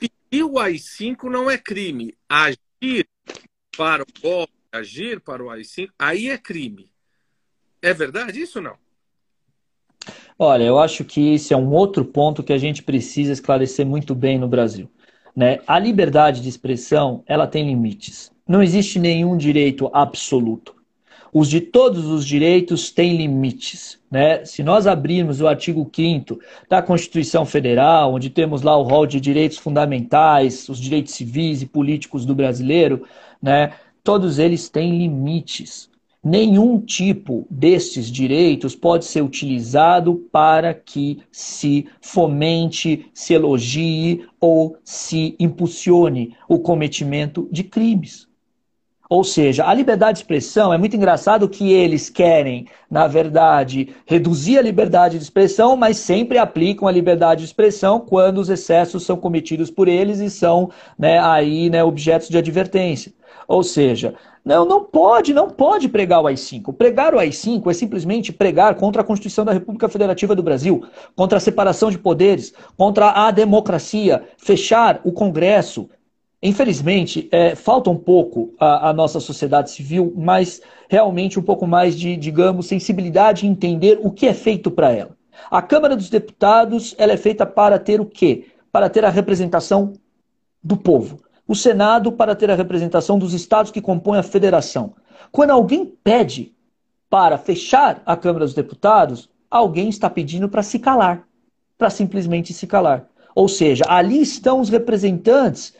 [0.00, 2.14] pedir o AI-5 não é crime.
[2.28, 3.06] Agir
[3.76, 6.90] para o golpe, agir para o AI-5, aí é crime.
[7.80, 8.76] É verdade isso ou não?
[10.36, 14.16] Olha, eu acho que esse é um outro ponto que a gente precisa esclarecer muito
[14.16, 14.90] bem no Brasil.
[15.34, 15.60] Né?
[15.66, 18.32] A liberdade de expressão ela tem limites.
[18.46, 20.81] Não existe nenhum direito absoluto
[21.32, 23.98] os de todos os direitos têm limites.
[24.10, 24.44] Né?
[24.44, 29.18] Se nós abrirmos o artigo 5 da Constituição Federal, onde temos lá o rol de
[29.18, 33.04] direitos fundamentais, os direitos civis e políticos do brasileiro,
[33.40, 33.72] né?
[34.04, 35.90] todos eles têm limites.
[36.22, 45.34] Nenhum tipo destes direitos pode ser utilizado para que se fomente, se elogie ou se
[45.40, 48.28] impulsione o cometimento de crimes.
[49.12, 54.56] Ou seja, a liberdade de expressão é muito engraçado que eles querem, na verdade, reduzir
[54.56, 59.18] a liberdade de expressão, mas sempre aplicam a liberdade de expressão quando os excessos são
[59.18, 63.12] cometidos por eles e são né, aí né, objetos de advertência.
[63.46, 66.72] Ou seja, não, não pode, não pode pregar o AI-5.
[66.72, 71.36] Pregar o AI-5 é simplesmente pregar contra a Constituição da República Federativa do Brasil, contra
[71.36, 75.90] a separação de poderes, contra a democracia, fechar o Congresso.
[76.42, 81.98] Infelizmente, é, falta um pouco a, a nossa sociedade civil, mas realmente um pouco mais
[81.98, 85.16] de, digamos, sensibilidade em entender o que é feito para ela.
[85.50, 88.46] A Câmara dos Deputados ela é feita para ter o quê?
[88.72, 89.92] Para ter a representação
[90.62, 94.94] do povo o Senado para ter a representação dos estados que compõem a federação.
[95.30, 96.54] Quando alguém pede
[97.10, 101.26] para fechar a Câmara dos Deputados, alguém está pedindo para se calar,
[101.76, 103.06] para simplesmente se calar.
[103.34, 105.74] Ou seja, ali estão os representantes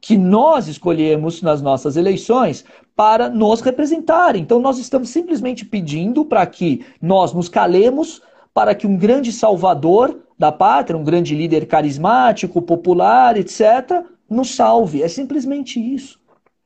[0.00, 4.42] que nós escolhemos nas nossas eleições para nos representarem.
[4.42, 8.22] Então, nós estamos simplesmente pedindo para que nós nos calemos,
[8.52, 15.02] para que um grande salvador da pátria, um grande líder carismático, popular, etc., nos salve.
[15.02, 16.18] É simplesmente isso.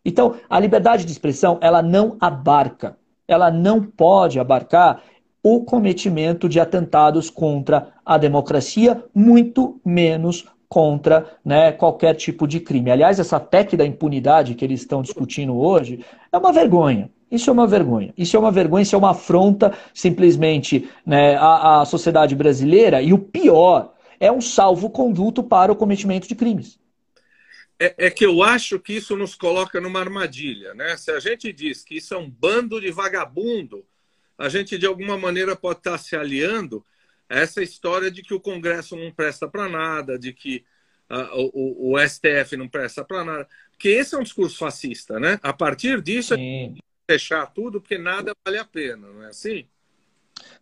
[0.04, 5.02] Então, a liberdade de expressão, ela não abarca, ela não pode abarcar
[5.42, 12.90] o cometimento de atentados contra a democracia, muito menos contra né, qualquer tipo de crime.
[12.90, 17.10] Aliás, essa PEC da impunidade que eles estão discutindo hoje é uma vergonha.
[17.30, 18.14] Isso é uma vergonha.
[18.16, 23.02] Isso é uma vergonha, isso é uma afronta simplesmente né, à, à sociedade brasileira.
[23.02, 26.80] E o pior, é um salvo-conduto para o cometimento de crimes
[27.78, 30.72] é, é, que eu acho que isso nos coloca numa armadilha.
[30.72, 30.96] Né?
[30.96, 33.84] Se a gente diz que isso é um bando de vagabundo,
[34.38, 36.84] a gente de alguma maneira pode estar se aliando
[37.32, 40.64] essa história de que o Congresso não presta para nada, de que
[41.10, 43.48] uh, o, o, STF não presta para nada.
[43.70, 45.18] Porque esse é um discurso fascista.
[45.18, 45.38] Né?
[45.42, 46.76] A partir disso, Sim.
[47.10, 49.64] fechar tudo, porque nada vale a pena, não é assim?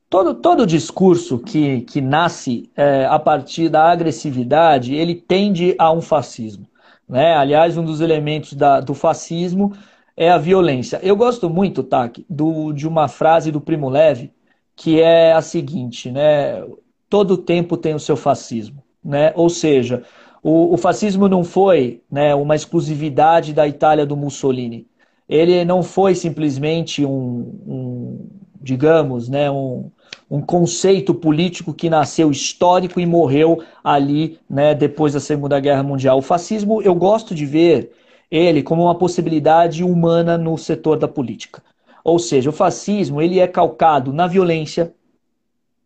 [0.08, 6.00] Todo, todo discurso que, que nasce é, a partir da agressividade, ele tende a um
[6.00, 6.68] fascismo.
[7.08, 7.34] Né?
[7.34, 9.72] Aliás, um dos elementos da, do fascismo
[10.16, 11.00] é a violência.
[11.02, 14.32] Eu gosto muito, Taki, do, de uma frase do Primo Levi,
[14.80, 16.64] que é a seguinte, né?
[17.06, 19.30] Todo tempo tem o seu fascismo, né?
[19.36, 20.04] Ou seja,
[20.42, 24.86] o, o fascismo não foi né, uma exclusividade da Itália do Mussolini.
[25.28, 29.90] Ele não foi simplesmente um, um digamos, né, um,
[30.30, 36.16] um conceito político que nasceu histórico e morreu ali, né, depois da Segunda Guerra Mundial.
[36.16, 37.92] O fascismo, eu gosto de ver
[38.30, 41.62] ele como uma possibilidade humana no setor da política.
[42.04, 44.94] Ou seja, o fascismo ele é calcado na violência,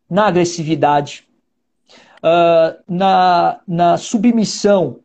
[0.09, 1.27] na agressividade,
[2.17, 4.99] uh, na, na submissão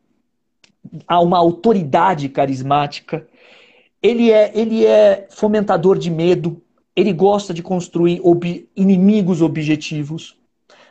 [1.07, 3.27] a uma autoridade carismática.
[4.03, 6.62] Ele é, ele é fomentador de medo,
[6.96, 10.37] ele gosta de construir ob inimigos objetivos.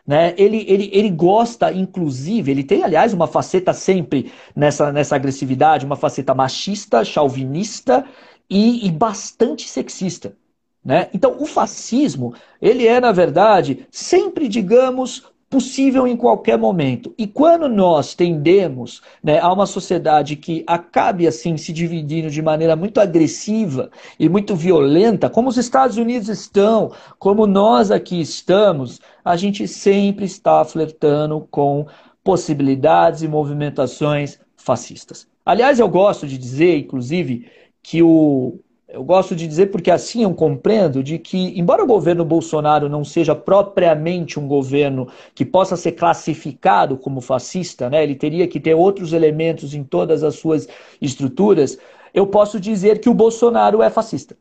[0.06, 0.34] Né?
[0.38, 5.96] Ele, ele, ele gosta, inclusive, ele tem, aliás, uma faceta sempre nessa, nessa agressividade, uma
[5.96, 8.06] faceta machista, chauvinista
[8.50, 10.36] e, e bastante sexista.
[10.84, 11.10] Né?
[11.14, 17.14] Então, o fascismo, ele é, na verdade, sempre, digamos, possível em qualquer momento.
[17.18, 22.76] E quando nós tendemos né, a uma sociedade que acabe assim se dividindo de maneira
[22.76, 29.36] muito agressiva e muito violenta, como os Estados Unidos estão, como nós aqui estamos, a
[29.36, 31.88] gente sempre está flertando com
[32.24, 35.28] possibilidades e movimentações fascistas.
[35.44, 37.48] Aliás, eu gosto de dizer, inclusive,
[37.90, 42.24] que o, eu gosto de dizer porque assim eu compreendo de que, embora o governo
[42.24, 48.04] Bolsonaro não seja propriamente um governo que possa ser classificado como fascista, né?
[48.04, 50.68] ele teria que ter outros elementos em todas as suas
[51.02, 51.80] estruturas,
[52.14, 54.38] eu posso dizer que o Bolsonaro é fascista.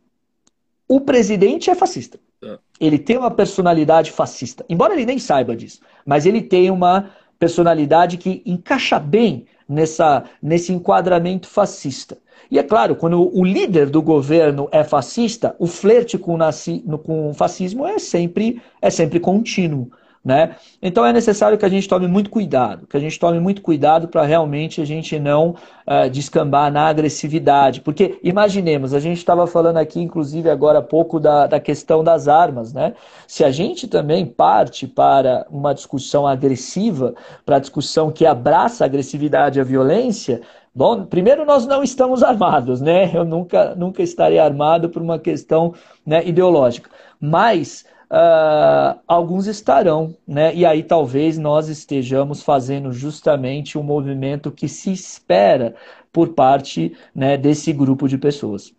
[0.86, 2.20] O presidente é fascista.
[2.44, 2.58] É.
[2.78, 8.18] Ele tem uma personalidade fascista, embora ele nem saiba disso, mas ele tem uma personalidade
[8.18, 12.18] que encaixa bem nessa, nesse enquadramento fascista.
[12.50, 17.30] E é claro, quando o líder do governo é fascista, o flerte com, o, com
[17.30, 19.90] o fascismo é sempre, é sempre contínuo.
[20.24, 20.56] Né?
[20.82, 24.08] Então é necessário que a gente tome muito cuidado, que a gente tome muito cuidado
[24.08, 25.54] para realmente a gente não
[25.86, 27.80] uh, descambar na agressividade.
[27.80, 32.28] Porque imaginemos, a gente estava falando aqui, inclusive agora há pouco, da, da questão das
[32.28, 32.74] armas.
[32.74, 32.94] Né?
[33.26, 37.14] Se a gente também parte para uma discussão agressiva,
[37.46, 40.42] para a discussão que abraça a agressividade e a violência,
[40.78, 43.10] Bom, primeiro nós não estamos armados, né?
[43.12, 45.74] Eu nunca, nunca estarei armado por uma questão
[46.06, 46.88] né, ideológica.
[47.20, 50.54] Mas uh, alguns estarão, né?
[50.54, 55.74] E aí talvez nós estejamos fazendo justamente um movimento que se espera
[56.12, 58.72] por parte né, desse grupo de pessoas.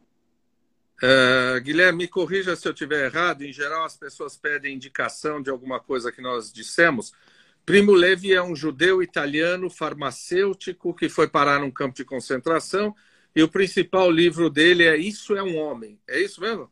[1.03, 3.41] Uh, Guilherme, me corrija se eu estiver errado.
[3.41, 7.11] Em geral, as pessoas pedem indicação de alguma coisa que nós dissemos.
[7.69, 12.95] Primo Levi é um judeu italiano farmacêutico que foi parar num campo de concentração
[13.35, 15.99] e o principal livro dele é Isso é um Homem.
[16.09, 16.67] É isso mesmo?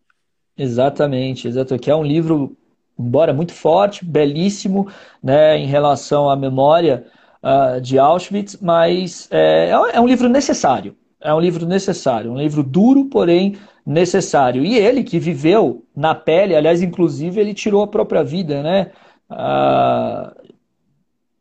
[0.57, 1.77] Exatamente, exato.
[1.77, 2.57] Que é um livro,
[2.97, 4.91] embora muito forte, belíssimo,
[5.21, 7.05] né, em relação à memória
[7.43, 10.97] uh, de Auschwitz, mas é, é um livro necessário.
[11.21, 14.65] É um livro necessário, um livro duro, porém necessário.
[14.65, 18.91] E ele que viveu na pele, aliás, inclusive ele tirou a própria vida, né?
[19.29, 20.33] Ah,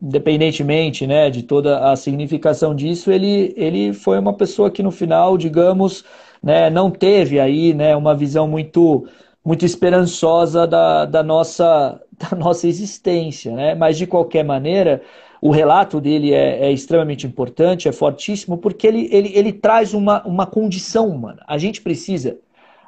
[0.00, 5.38] independentemente né, de toda a significação disso, ele, ele foi uma pessoa que no final,
[5.38, 6.04] digamos,
[6.42, 9.06] né, não teve aí né, uma visão muito,
[9.44, 13.54] muito esperançosa da, da, nossa, da nossa existência.
[13.54, 13.74] Né?
[13.74, 15.02] Mas, de qualquer maneira,
[15.40, 20.22] o relato dele é, é, extremamente importante, é fortíssimo, porque ele, ele, ele traz uma,
[20.26, 21.42] uma condição humana.
[21.46, 22.38] A gente precisa,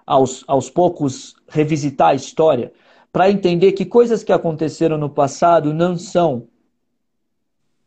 [0.07, 2.71] aos, aos poucos, revisitar a história
[3.11, 6.47] para entender que coisas que aconteceram no passado não são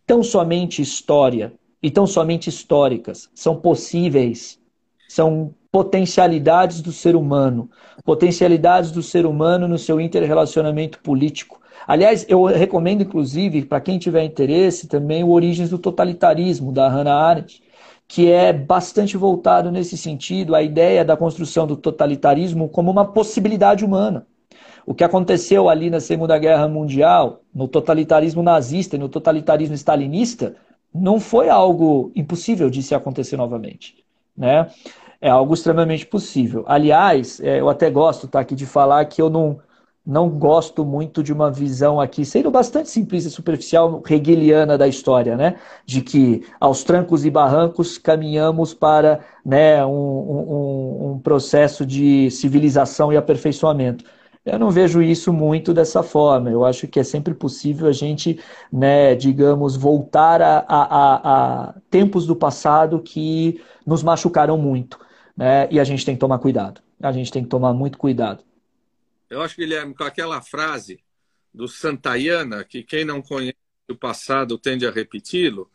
[0.06, 4.60] tão somente história e tão somente históricas, são possíveis,
[5.10, 7.70] são potencialidades do ser humano,
[8.04, 11.60] potencialidades do ser humano no seu interrelacionamento político.
[11.88, 17.16] Aliás, eu recomendo, inclusive, para quem tiver interesse, também o Origens do Totalitarismo, da Hannah
[17.16, 17.64] Arendt,
[18.08, 23.86] que é bastante voltado nesse sentido, a ideia da construção do totalitarismo como uma possibilidade
[23.86, 24.28] humana.
[24.86, 30.55] O que aconteceu ali na Segunda Guerra Mundial, no totalitarismo nazista e no totalitarismo stalinista,
[30.93, 34.03] não foi algo impossível de se acontecer novamente.
[34.36, 34.67] Né?
[35.19, 36.63] É algo extremamente possível.
[36.67, 39.59] Aliás, é, eu até gosto tá, aqui de falar que eu não,
[40.05, 45.38] não gosto muito de uma visão aqui, sendo bastante simplista e superficial, hegeliana da história,
[45.38, 45.55] né?
[45.86, 53.13] De que aos trancos e barrancos caminhamos para né, um, um, um processo de civilização
[53.13, 54.03] e aperfeiçoamento.
[54.44, 56.50] Eu não vejo isso muito dessa forma.
[56.50, 58.39] Eu acho que é sempre possível a gente,
[58.72, 65.00] né, digamos, voltar a, a, a tempos do passado que nos machucaram muito.
[65.38, 65.68] Né?
[65.72, 66.82] E a gente tem que tomar cuidado.
[67.02, 68.44] A gente tem que tomar muito cuidado.
[69.30, 71.00] Eu acho, Guilherme, com aquela frase
[71.54, 73.56] do Santayana, que quem não conhece
[73.89, 75.70] o passado tende a repeti-lo,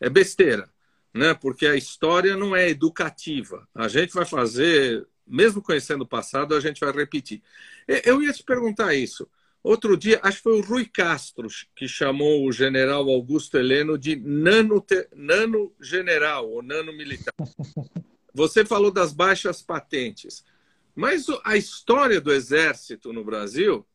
[0.00, 0.68] é besteira,
[1.12, 1.34] né?
[1.34, 3.66] Porque a história não é educativa.
[3.74, 7.42] A gente vai fazer mesmo conhecendo o passado, a gente vai repetir.
[8.04, 9.28] Eu ia te perguntar isso.
[9.62, 14.14] Outro dia, acho que foi o Rui Castro que chamou o general Augusto Heleno de
[14.16, 14.84] nano,
[15.16, 17.32] nano general ou nano militar.
[18.34, 20.44] Você falou das baixas patentes,
[20.94, 23.86] mas a história do exército no Brasil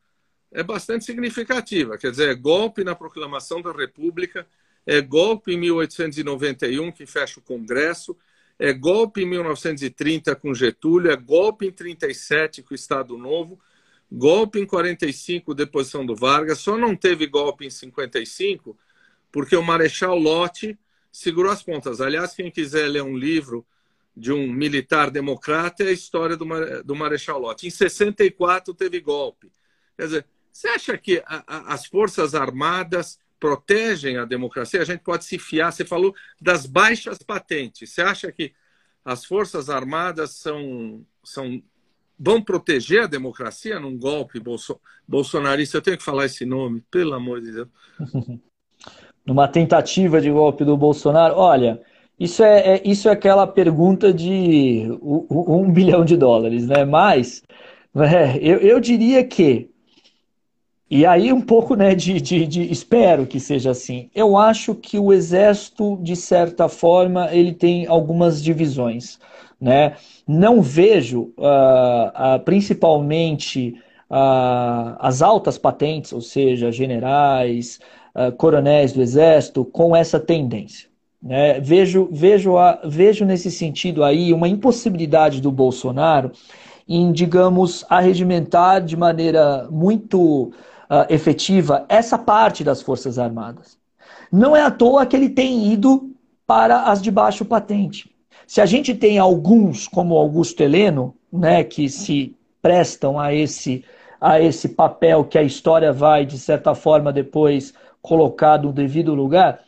[0.51, 1.97] é bastante significativa.
[1.97, 4.47] Quer dizer, é golpe na proclamação da República,
[4.85, 8.17] é golpe em 1891 que fecha o Congresso,
[8.59, 13.57] é golpe em 1930 com Getúlio, é golpe em 37 com o Estado Novo,
[14.11, 18.77] golpe em 45, deposição do Vargas, só não teve golpe em 55
[19.31, 20.77] porque o Marechal Lott
[21.11, 22.01] segurou as pontas.
[22.01, 23.65] Aliás, quem quiser ler um livro
[24.15, 26.45] de um militar democrata é a história do,
[26.83, 27.65] do Marechal Lott.
[27.65, 29.51] Em 64 teve golpe.
[29.95, 35.01] Quer dizer, você acha que a, a, as Forças Armadas protegem a democracia, a gente
[35.01, 35.71] pode se fiar.
[35.71, 37.89] Você falou das baixas patentes.
[37.89, 38.53] Você acha que
[39.03, 41.61] as Forças Armadas são, são
[42.19, 45.77] vão proteger a democracia num golpe bolso, bolsonarista?
[45.77, 47.67] Eu tenho que falar esse nome, pelo amor de Deus.
[49.25, 51.35] Numa tentativa de golpe do Bolsonaro?
[51.35, 51.81] Olha,
[52.19, 56.83] isso é, é isso é aquela pergunta de um, um bilhão de dólares, né?
[56.83, 57.43] Mas
[57.95, 59.68] é, eu, eu diria que
[60.89, 64.09] e aí um pouco né, de, de, de, espero que seja assim.
[64.15, 69.19] Eu acho que o exército, de certa forma, ele tem algumas divisões.
[69.61, 69.93] Né?
[70.27, 73.75] Não vejo, uh, uh, principalmente,
[74.09, 77.79] uh, as altas patentes, ou seja, generais,
[78.37, 80.89] coronéis do exército, com essa tendência.
[81.21, 81.59] Né?
[81.59, 86.31] Vejo, vejo, a, vejo nesse sentido aí uma impossibilidade do Bolsonaro
[86.87, 90.51] em, digamos, arregimentar de maneira muito
[90.89, 93.77] uh, efetiva essa parte das Forças Armadas.
[94.31, 96.11] Não é à toa que ele tem ido
[96.45, 98.09] para as de baixo patente.
[98.47, 103.85] Se a gente tem alguns, como Augusto Heleno, né, que se prestam a esse,
[104.19, 109.59] a esse papel que a história vai, de certa forma, depois colocar no devido lugar,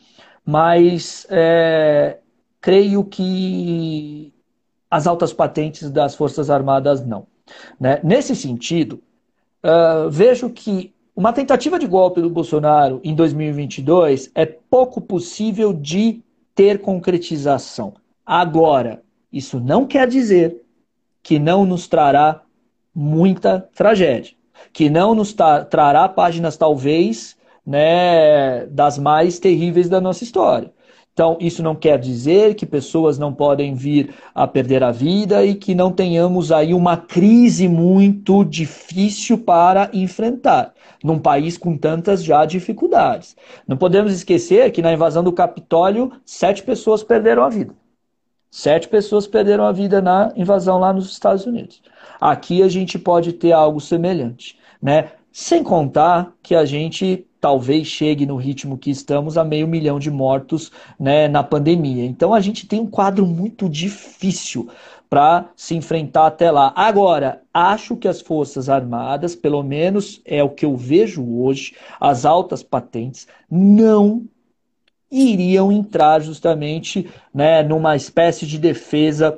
[0.43, 2.17] mas é,
[2.59, 4.34] creio que
[4.89, 7.28] as altas patentes das Forças Armadas não.
[7.80, 7.99] Né?
[8.03, 9.01] Nesse sentido,
[9.63, 16.22] uh, vejo que uma tentativa de golpe do Bolsonaro em 2022 é pouco possível de
[16.55, 17.93] ter concretização.
[18.26, 20.62] Agora, isso não quer dizer
[21.22, 22.41] que não nos trará
[22.93, 24.34] muita tragédia,
[24.72, 30.72] que não nos trará páginas, talvez, né, das mais terríveis da nossa história.
[31.14, 35.55] Então, isso não quer dizer que pessoas não podem vir a perder a vida e
[35.55, 40.74] que não tenhamos aí uma crise muito difícil para enfrentar,
[41.04, 43.36] num país com tantas já dificuldades.
[43.68, 47.74] Não podemos esquecer que na invasão do Capitólio, sete pessoas perderam a vida.
[48.49, 51.82] Sete pessoas perderam a vida na invasão lá nos Estados Unidos.
[52.20, 55.12] Aqui a gente pode ter algo semelhante, né?
[55.32, 60.12] Sem contar que a gente talvez chegue no ritmo que estamos a meio milhão de
[60.12, 62.06] mortos né, na pandemia.
[62.06, 64.70] Então a gente tem um quadro muito difícil
[65.12, 66.72] para se enfrentar até lá.
[66.74, 72.24] Agora, acho que as Forças Armadas, pelo menos é o que eu vejo hoje, as
[72.24, 74.24] altas patentes, não
[75.12, 79.38] iriam entrar justamente né, numa espécie de defesa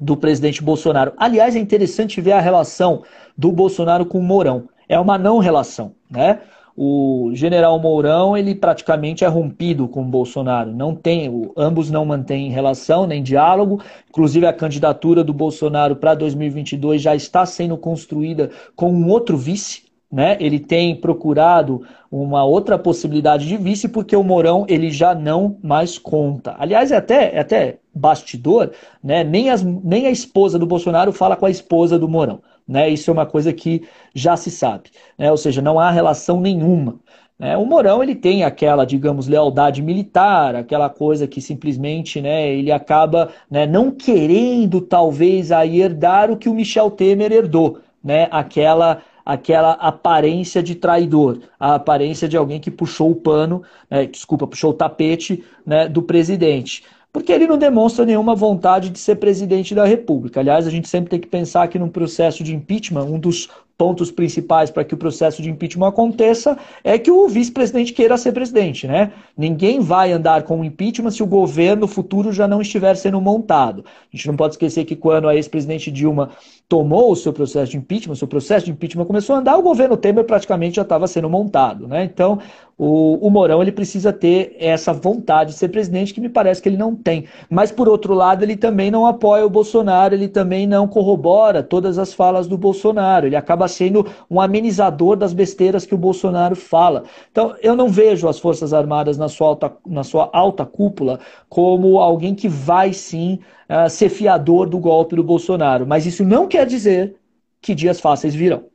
[0.00, 1.12] do presidente Bolsonaro.
[1.16, 3.04] Aliás, é interessante ver a relação
[3.36, 4.68] do Bolsonaro com o Mourão.
[4.88, 6.40] É uma não relação, né?
[6.80, 10.70] O general Mourão ele praticamente é rompido com o Bolsonaro.
[10.70, 13.82] Não tem, ambos não mantêm relação nem diálogo.
[14.08, 19.88] Inclusive a candidatura do Bolsonaro para 2022 já está sendo construída com um outro vice.
[20.10, 20.36] Né?
[20.38, 25.98] Ele tem procurado uma outra possibilidade de vice porque o Mourão ele já não mais
[25.98, 26.54] conta.
[26.60, 28.70] Aliás, é até, é até bastidor,
[29.02, 29.24] né?
[29.24, 32.40] nem, as, nem a esposa do Bolsonaro fala com a esposa do Mourão.
[32.68, 32.90] Né?
[32.90, 35.30] Isso é uma coisa que já se sabe, né?
[35.30, 37.00] ou seja, não há relação nenhuma.
[37.38, 37.56] Né?
[37.56, 43.30] O Mourão ele tem aquela, digamos, lealdade militar, aquela coisa que simplesmente né, ele acaba
[43.50, 48.28] né, não querendo talvez aí herdar o que o Michel Temer herdou, né?
[48.30, 54.46] aquela aquela aparência de traidor, a aparência de alguém que puxou o pano, né, desculpa,
[54.46, 56.82] puxou o tapete né, do presidente
[57.12, 60.40] porque ele não demonstra nenhuma vontade de ser presidente da República.
[60.40, 63.48] Aliás, a gente sempre tem que pensar que num processo de impeachment, um dos
[63.78, 68.32] pontos principais para que o processo de impeachment aconteça é que o vice-presidente queira ser
[68.32, 69.12] presidente, né?
[69.36, 73.84] Ninguém vai andar com o impeachment se o governo futuro já não estiver sendo montado.
[74.12, 76.30] A gente não pode esquecer que quando a ex-presidente Dilma
[76.68, 79.62] tomou o seu processo de impeachment, o seu processo de impeachment começou a andar, o
[79.62, 82.02] governo Temer praticamente já estava sendo montado, né?
[82.02, 82.40] Então,
[82.76, 86.76] o, o ele precisa ter essa vontade de ser presidente que me parece que ele
[86.76, 87.24] não tem.
[87.50, 91.98] Mas por outro lado, ele também não apoia o Bolsonaro, ele também não corrobora todas
[91.98, 93.26] as falas do Bolsonaro.
[93.26, 97.04] Ele acaba sendo um amenizador das besteiras que o Bolsonaro fala.
[97.30, 102.00] Então, eu não vejo as Forças Armadas na sua alta, na sua alta cúpula como
[102.00, 105.86] alguém que vai sim uh, ser fiador do golpe do Bolsonaro.
[105.86, 107.16] Mas isso não quer dizer
[107.60, 108.68] que dias fáceis virão.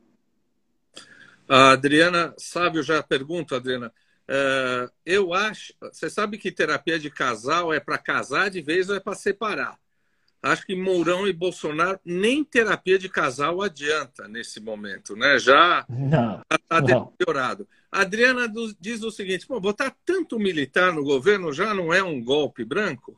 [1.47, 2.33] A Adriana
[2.73, 3.91] eu já pergunto, Adriana.
[4.29, 5.73] Uh, eu acho.
[5.81, 9.77] Você sabe que terapia de casal é para casar de vez ou é para separar?
[10.43, 15.39] Acho que Mourão e Bolsonaro nem terapia de casal adianta nesse momento, né?
[15.39, 15.85] Já
[16.51, 17.65] está deteriorado.
[17.89, 22.21] A Adriana diz o seguinte: pô, botar tanto militar no governo já não é um
[22.21, 23.17] golpe branco?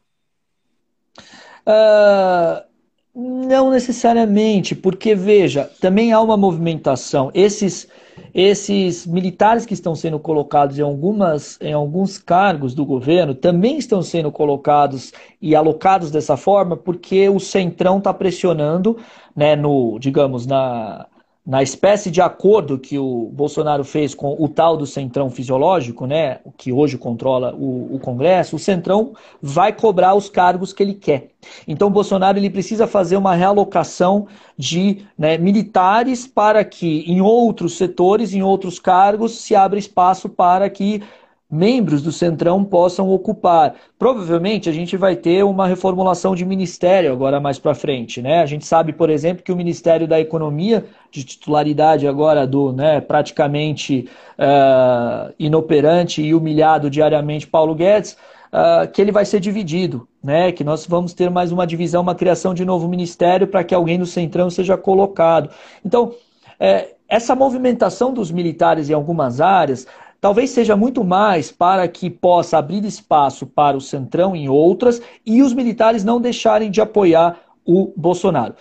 [1.67, 2.74] Uh,
[3.15, 7.31] não necessariamente, porque veja, também há uma movimentação.
[7.33, 7.87] Esses
[8.33, 14.01] esses militares que estão sendo colocados em, algumas, em alguns cargos do governo também estão
[14.01, 18.97] sendo colocados e alocados dessa forma porque o centrão está pressionando,
[19.35, 21.07] né, no, digamos, na,
[21.45, 26.39] na espécie de acordo que o Bolsonaro fez com o tal do Centrão Fisiológico, né,
[26.57, 31.27] que hoje controla o, o, Congresso, o Centrão vai cobrar os cargos que ele quer.
[31.67, 34.27] Então, o Bolsonaro ele precisa fazer uma realocação
[34.57, 40.67] de né, militares para que em outros setores, em outros cargos, se abra espaço para
[40.67, 41.03] que
[41.49, 43.75] membros do Centrão possam ocupar.
[43.99, 48.41] Provavelmente a gente vai ter uma reformulação de ministério agora mais para frente, né?
[48.41, 52.99] A gente sabe, por exemplo, que o Ministério da Economia, de titularidade agora do, né,
[52.99, 58.17] praticamente uh, inoperante e humilhado diariamente Paulo Guedes,
[58.51, 60.51] uh, que ele vai ser dividido, né?
[60.51, 63.99] Que nós vamos ter mais uma divisão, uma criação de novo ministério para que alguém
[63.99, 65.49] do Centrão seja colocado.
[65.85, 66.13] Então,
[66.59, 69.85] é, essa movimentação dos militares em algumas áreas
[70.25, 75.43] talvez seja muito mais para que possa abrir espaço para o Centrão em outras e
[75.43, 78.55] os militares não deixarem de apoiar o Bolsonaro.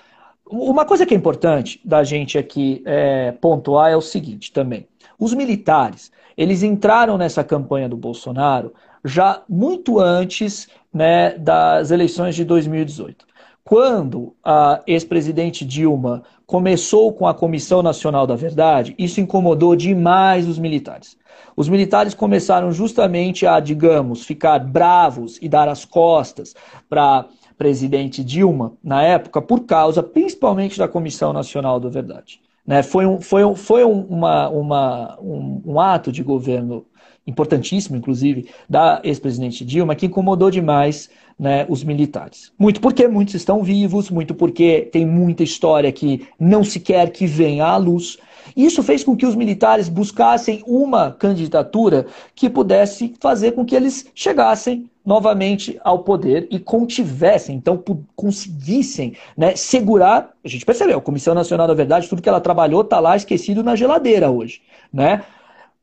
[0.45, 4.87] Uma coisa que é importante da gente aqui é, pontuar é o seguinte também.
[5.19, 12.45] Os militares, eles entraram nessa campanha do Bolsonaro já muito antes né, das eleições de
[12.45, 13.25] 2018.
[13.67, 20.59] Quando a ex-presidente Dilma começou com a Comissão Nacional da Verdade, isso incomodou demais os
[20.59, 21.17] militares.
[21.57, 26.55] Os militares começaram justamente a, digamos, ficar bravos e dar as costas
[26.91, 27.25] para
[27.57, 32.43] presidente Dilma, na época, por causa principalmente da Comissão Nacional da Verdade.
[32.67, 32.83] Né?
[32.83, 36.85] Foi, um, foi, um, foi uma, uma, um, um ato de governo
[37.27, 41.09] importantíssimo, inclusive, da ex-presidente Dilma, que incomodou demais
[41.39, 42.53] né, os militares.
[42.59, 47.27] Muito porque muitos estão vivos, muito porque tem muita história que não se quer que
[47.27, 48.19] venha à luz.
[48.57, 54.07] Isso fez com que os militares buscassem uma candidatura que pudesse fazer com que eles
[54.15, 57.83] chegassem novamente ao poder e contivessem, então
[58.17, 60.31] conseguissem né, segurar.
[60.43, 63.63] A gente percebeu, a Comissão Nacional da Verdade, tudo que ela trabalhou está lá esquecido
[63.63, 64.63] na geladeira hoje,
[64.93, 65.23] né?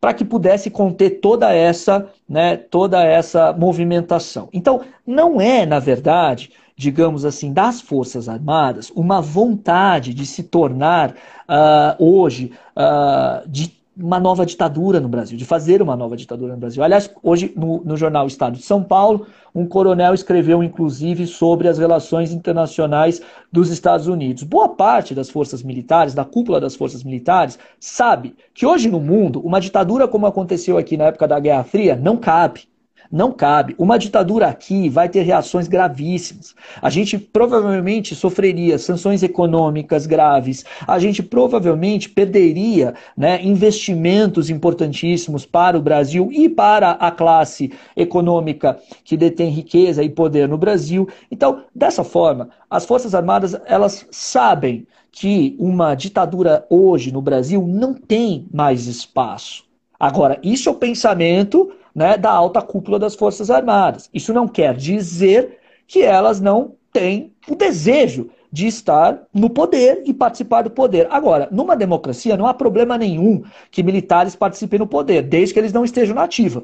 [0.01, 4.49] Para que pudesse conter toda essa, né, toda essa movimentação.
[4.51, 11.11] Então, não é, na verdade, digamos assim, das Forças Armadas, uma vontade de se tornar
[11.11, 16.59] uh, hoje uh, de uma nova ditadura no Brasil, de fazer uma nova ditadura no
[16.59, 16.83] Brasil.
[16.83, 21.77] Aliás, hoje no, no, jornal Estado de São Paulo, um coronel escreveu inclusive sobre as
[21.77, 23.21] relações internacionais
[23.51, 24.43] dos Estados Unidos.
[24.43, 29.39] Boa parte das forças militares, da cúpula das forças militares, sabe que hoje no mundo,
[29.41, 32.70] uma ditadura como aconteceu aqui na época da Guerra Fria não cabe.
[33.11, 33.75] Não cabe.
[33.77, 36.55] Uma ditadura aqui vai ter reações gravíssimas.
[36.81, 40.63] A gente provavelmente sofreria sanções econômicas graves.
[40.87, 48.79] A gente provavelmente perderia né, investimentos importantíssimos para o Brasil e para a classe econômica
[49.03, 51.09] que detém riqueza e poder no Brasil.
[51.29, 57.93] Então, dessa forma, as Forças Armadas elas sabem que uma ditadura hoje no Brasil não
[57.93, 59.65] tem mais espaço.
[59.99, 64.09] Agora, isso é o pensamento né, da alta cúpula das Forças Armadas.
[64.13, 70.13] Isso não quer dizer que elas não têm o desejo de estar no poder e
[70.13, 71.07] participar do poder.
[71.09, 75.71] Agora, numa democracia não há problema nenhum que militares participem no poder, desde que eles
[75.71, 76.63] não estejam na ativa.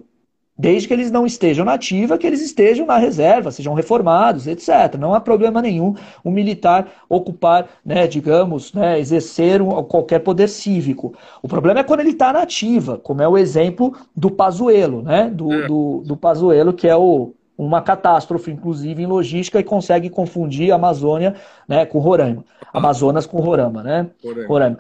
[0.58, 4.96] Desde que eles não estejam na ativa, que eles estejam na reserva, sejam reformados, etc.
[5.00, 5.94] Não há problema nenhum
[6.26, 11.14] um militar ocupar, né, digamos, né, exercer um, qualquer poder cívico.
[11.44, 15.30] O problema é quando ele está na ativa, como é o exemplo do Pazuello, né,
[15.30, 15.68] do, é.
[15.68, 20.76] do, do Pazuello, que é o, uma catástrofe, inclusive em logística, e consegue confundir a
[20.76, 21.36] Amazônia
[21.68, 22.44] né, com Roraima.
[22.74, 24.10] Amazonas com Roraima, né?
[24.24, 24.48] Roraima.
[24.48, 24.78] Roraima.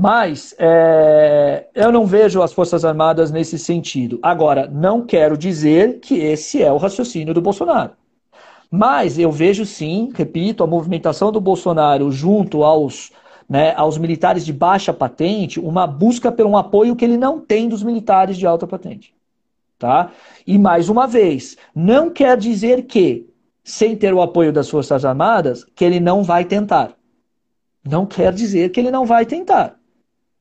[0.00, 4.20] Mas é, eu não vejo as Forças Armadas nesse sentido.
[4.22, 7.90] Agora, não quero dizer que esse é o raciocínio do Bolsonaro.
[8.70, 13.10] Mas eu vejo sim, repito, a movimentação do Bolsonaro junto aos,
[13.48, 17.68] né, aos militares de baixa patente, uma busca por um apoio que ele não tem
[17.68, 19.12] dos militares de alta patente.
[19.80, 20.12] Tá?
[20.46, 23.28] E mais uma vez, não quer dizer que,
[23.64, 26.92] sem ter o apoio das Forças Armadas, que ele não vai tentar.
[27.84, 29.77] Não quer dizer que ele não vai tentar.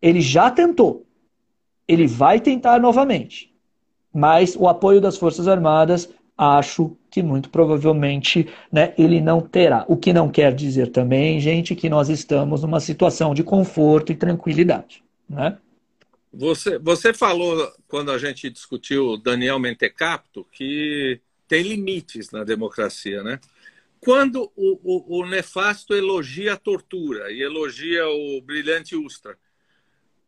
[0.02, 1.06] Ele já tentou.
[1.88, 3.54] Ele vai tentar novamente.
[4.14, 9.86] Mas o apoio das Forças Armadas, acho que muito provavelmente né, ele não terá.
[9.88, 14.16] O que não quer dizer também, gente, que nós estamos numa situação de conforto e
[14.16, 15.04] tranquilidade.
[15.30, 15.58] Né?
[16.34, 23.40] Você, você falou, quando a gente discutiu Daniel Mentecapto, que tem limites na democracia, né?
[24.00, 29.38] Quando o, o, o nefasto elogia a tortura e elogia o brilhante Ustra,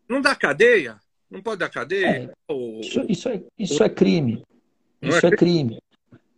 [0.10, 0.98] não dá cadeia?
[1.30, 2.08] Não pode dar cadeia?
[2.08, 2.82] É, Ou...
[2.82, 4.44] isso, isso, é, isso é crime.
[5.02, 5.80] Isso é, é crime.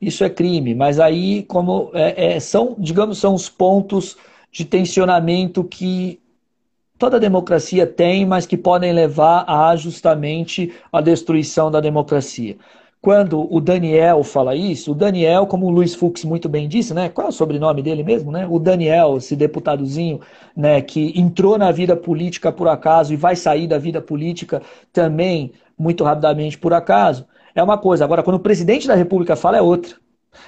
[0.02, 0.76] Isso é crime.
[0.76, 4.18] Mas aí, como é, é, são, digamos, são os pontos
[4.52, 6.20] de tensionamento que
[6.98, 12.58] toda democracia tem, mas que podem levar a justamente a destruição da democracia
[13.02, 17.10] quando o Daniel fala isso, o Daniel, como o Luiz Fux muito bem disse, né?
[17.10, 18.46] Qual é o sobrenome dele mesmo, né?
[18.48, 20.22] O Daniel, esse deputadozinho,
[20.56, 24.62] né, que entrou na vida política por acaso e vai sair da vida política
[24.94, 27.26] também muito rapidamente por acaso,
[27.56, 28.06] é uma coisa.
[28.06, 29.96] Agora, quando o presidente da República fala, é outra.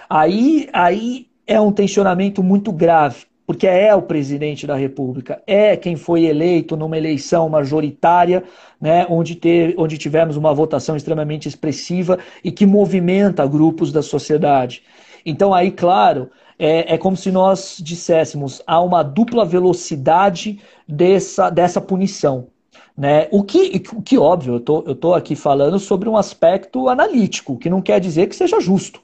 [0.08, 5.96] Aí, aí é um tensionamento muito grave porque é o presidente da República, é quem
[5.96, 8.44] foi eleito numa eleição majoritária,
[8.80, 14.84] né, onde, ter, onde tivemos uma votação extremamente expressiva e que movimenta grupos da sociedade.
[15.26, 21.82] Então, aí, claro, é, é como se nós disséssemos, há uma dupla velocidade dessa, dessa
[21.82, 22.48] punição.
[22.96, 23.28] Né?
[23.32, 27.82] O, que, o que, óbvio, eu estou aqui falando sobre um aspecto analítico, que não
[27.82, 29.02] quer dizer que seja justo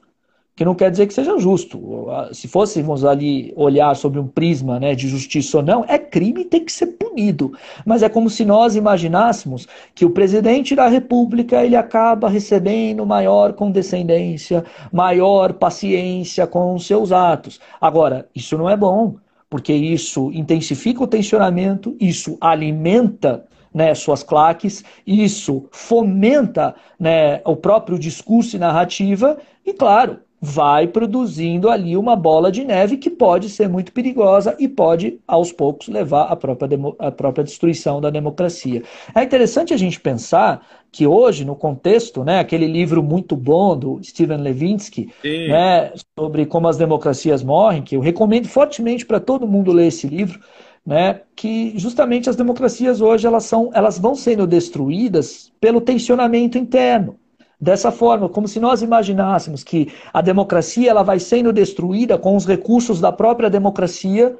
[0.60, 2.06] que não quer dizer que seja justo.
[2.34, 6.44] Se fôssemos ali olhar sobre um prisma né, de justiça ou não, é crime e
[6.44, 7.54] tem que ser punido.
[7.82, 13.54] Mas é como se nós imaginássemos que o presidente da República ele acaba recebendo maior
[13.54, 17.58] condescendência, maior paciência com os seus atos.
[17.80, 19.14] Agora, isso não é bom,
[19.48, 27.98] porque isso intensifica o tensionamento, isso alimenta né, suas claques, isso fomenta né, o próprio
[27.98, 33.68] discurso e narrativa, e claro, vai produzindo ali uma bola de neve que pode ser
[33.68, 38.82] muito perigosa e pode, aos poucos, levar à própria, à própria destruição da democracia.
[39.14, 44.02] É interessante a gente pensar que hoje, no contexto, né, aquele livro muito bom do
[44.02, 45.12] Steven Levinsky,
[45.48, 50.06] né, sobre como as democracias morrem, que eu recomendo fortemente para todo mundo ler esse
[50.08, 50.40] livro,
[50.84, 57.18] né, que justamente as democracias hoje elas, são, elas vão sendo destruídas pelo tensionamento interno
[57.60, 62.46] dessa forma, como se nós imaginássemos que a democracia ela vai sendo destruída com os
[62.46, 64.36] recursos da própria democracia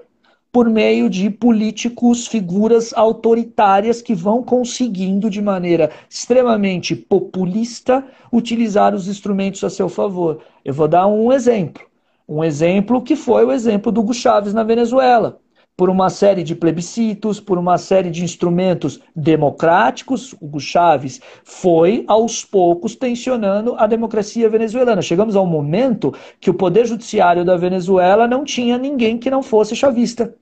[0.52, 9.06] por meio de políticos, figuras autoritárias que vão conseguindo de maneira extremamente populista utilizar os
[9.06, 10.40] instrumentos a seu favor.
[10.64, 11.82] Eu vou dar um exemplo.
[12.28, 15.40] Um exemplo que foi o exemplo do Hugo Chávez na Venezuela
[15.81, 22.45] por uma série de plebiscitos, por uma série de instrumentos democráticos, Hugo Chávez foi aos
[22.45, 25.01] poucos tensionando a democracia venezuelana.
[25.01, 29.43] Chegamos a um momento que o poder judiciário da Venezuela não tinha ninguém que não
[29.43, 30.35] fosse chavista.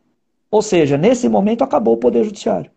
[0.50, 2.72] Ou seja, nesse momento acabou o poder judiciário.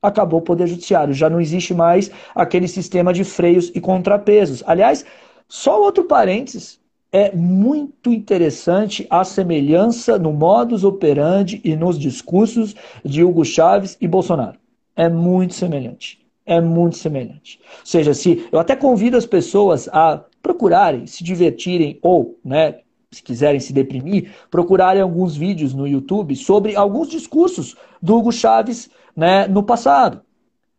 [0.00, 4.62] Acabou o poder judiciário, já não existe mais aquele sistema de freios e contrapesos.
[4.68, 5.04] Aliás,
[5.48, 6.78] só outro parênteses,
[7.14, 14.08] é muito interessante a semelhança no modus operandi e nos discursos de Hugo Chávez e
[14.08, 14.58] Bolsonaro.
[14.96, 16.18] É muito semelhante.
[16.44, 17.60] É muito semelhante.
[17.78, 22.80] Ou seja, se eu até convido as pessoas a procurarem, se divertirem ou, né,
[23.12, 28.90] se quiserem se deprimir, procurarem alguns vídeos no YouTube sobre alguns discursos do Hugo Chávez
[29.14, 30.20] né, no passado.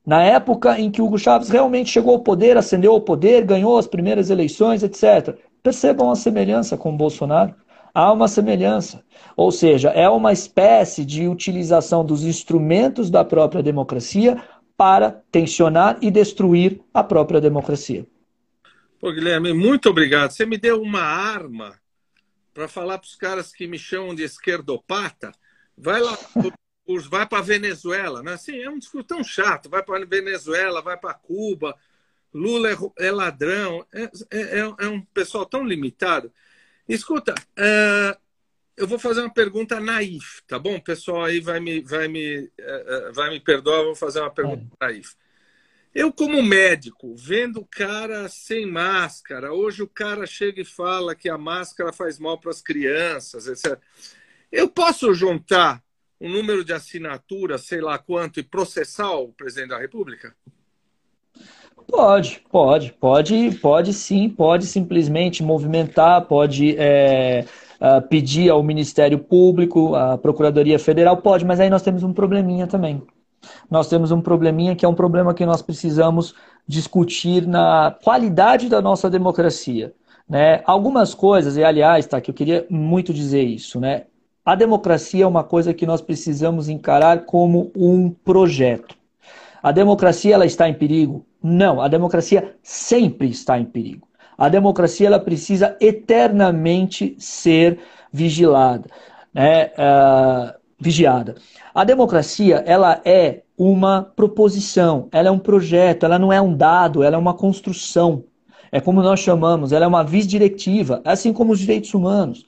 [0.06, 3.88] Na época em que Hugo Chávez realmente chegou ao poder, ascendeu ao poder, ganhou as
[3.88, 5.36] primeiras eleições, etc.
[5.66, 7.56] Percebam a semelhança com o Bolsonaro.
[7.92, 9.04] Há uma semelhança.
[9.36, 14.40] Ou seja, é uma espécie de utilização dos instrumentos da própria democracia
[14.78, 18.06] para tensionar e destruir a própria democracia.
[19.00, 20.30] Pô, Guilherme, muito obrigado.
[20.30, 21.74] Você me deu uma arma
[22.54, 25.32] para falar para os caras que me chamam de esquerdopata.
[25.76, 26.16] Vai lá,
[27.10, 28.22] vai para Venezuela.
[28.22, 28.34] Né?
[28.34, 29.68] Assim, é um discurso tão chato.
[29.68, 31.76] Vai para Venezuela, vai para Cuba,
[32.36, 36.30] Lula é, é ladrão, é, é, é, um pessoal tão limitado.
[36.88, 38.20] Escuta, uh,
[38.76, 40.76] eu vou fazer uma pergunta naif, tá bom?
[40.76, 42.52] O pessoal aí vai me, vai me,
[43.14, 44.86] vai me perdoar, vou fazer uma pergunta é.
[44.86, 45.16] naif.
[45.94, 51.30] Eu, como médico, vendo o cara sem máscara, hoje o cara chega e fala que
[51.30, 53.80] a máscara faz mal para as crianças, etc.
[54.52, 55.82] Eu posso juntar
[56.20, 60.36] um número de assinatura, sei lá quanto, e processar o presidente da República?
[61.88, 67.46] Pode, pode, pode, pode sim, pode simplesmente movimentar, pode é,
[67.80, 72.68] uh, pedir ao Ministério Público, à Procuradoria Federal, pode, mas aí nós temos um probleminha
[72.68, 73.02] também.
[73.70, 76.34] Nós temos um probleminha que é um problema que nós precisamos
[76.68, 79.94] discutir na qualidade da nossa democracia.
[80.28, 80.62] Né?
[80.66, 84.06] Algumas coisas, e aliás, tá, que eu queria muito dizer isso, né?
[84.44, 88.96] A democracia é uma coisa que nós precisamos encarar como um projeto.
[89.62, 91.26] A democracia ela está em perigo?
[91.48, 94.08] Não, a democracia sempre está em perigo.
[94.36, 97.78] A democracia ela precisa eternamente ser
[98.12, 98.90] vigilada,
[99.32, 99.66] né?
[99.66, 101.36] Uh, vigiada.
[101.72, 107.04] A democracia ela é uma proposição, ela é um projeto, ela não é um dado,
[107.04, 108.24] ela é uma construção.
[108.72, 112.48] É como nós chamamos, ela é uma vis diretiva, assim como os direitos humanos.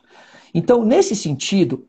[0.55, 1.85] Então, nesse sentido,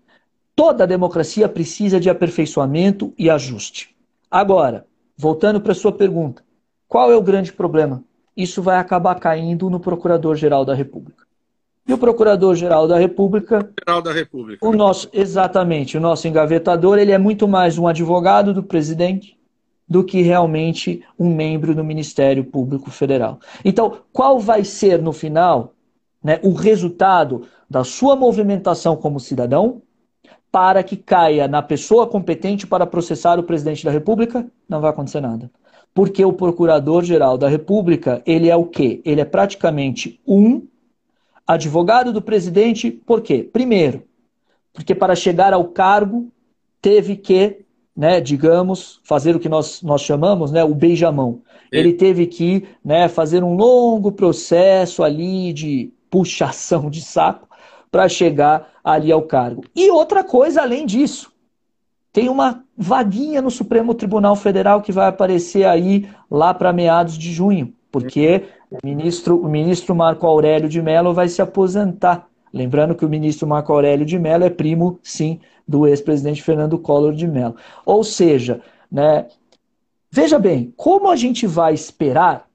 [0.54, 3.96] toda democracia precisa de aperfeiçoamento e ajuste.
[4.30, 4.84] Agora,
[5.16, 6.46] voltando para a sua pergunta,
[6.88, 8.02] qual é o grande problema?
[8.36, 11.26] Isso vai acabar caindo no Procurador-Geral da República.
[11.86, 13.70] E o Procurador-Geral da República.
[13.78, 14.66] Geral da República.
[14.66, 19.38] O nosso, exatamente, o nosso engavetador, ele é muito mais um advogado do presidente
[19.88, 23.40] do que realmente um membro do Ministério Público Federal.
[23.64, 25.72] Então, qual vai ser, no final,
[26.22, 29.80] né, o resultado da sua movimentação como cidadão
[30.52, 34.46] para que caia na pessoa competente para processar o presidente da República?
[34.68, 35.50] Não vai acontecer nada.
[35.94, 39.00] Porque o Procurador-Geral da República, ele é o quê?
[39.04, 40.66] Ele é praticamente um
[41.46, 43.48] advogado do presidente, por quê?
[43.50, 44.04] Primeiro,
[44.72, 46.30] porque para chegar ao cargo
[46.80, 47.64] teve que,
[47.96, 51.40] né, digamos, fazer o que nós, nós chamamos, né, o beijamão.
[51.72, 57.48] Ele teve que, né, fazer um longo processo ali de puxação de saco
[57.90, 59.64] para chegar ali ao cargo.
[59.74, 61.32] E outra coisa além disso,
[62.18, 67.32] tem uma vaguinha no Supremo Tribunal Federal que vai aparecer aí lá para meados de
[67.32, 72.26] junho, porque o ministro, o ministro Marco Aurélio de Mello vai se aposentar.
[72.52, 77.14] Lembrando que o ministro Marco Aurélio de Mello é primo, sim, do ex-presidente Fernando Collor
[77.14, 77.54] de Mello.
[77.86, 79.28] Ou seja, né,
[80.10, 82.48] veja bem, como a gente vai esperar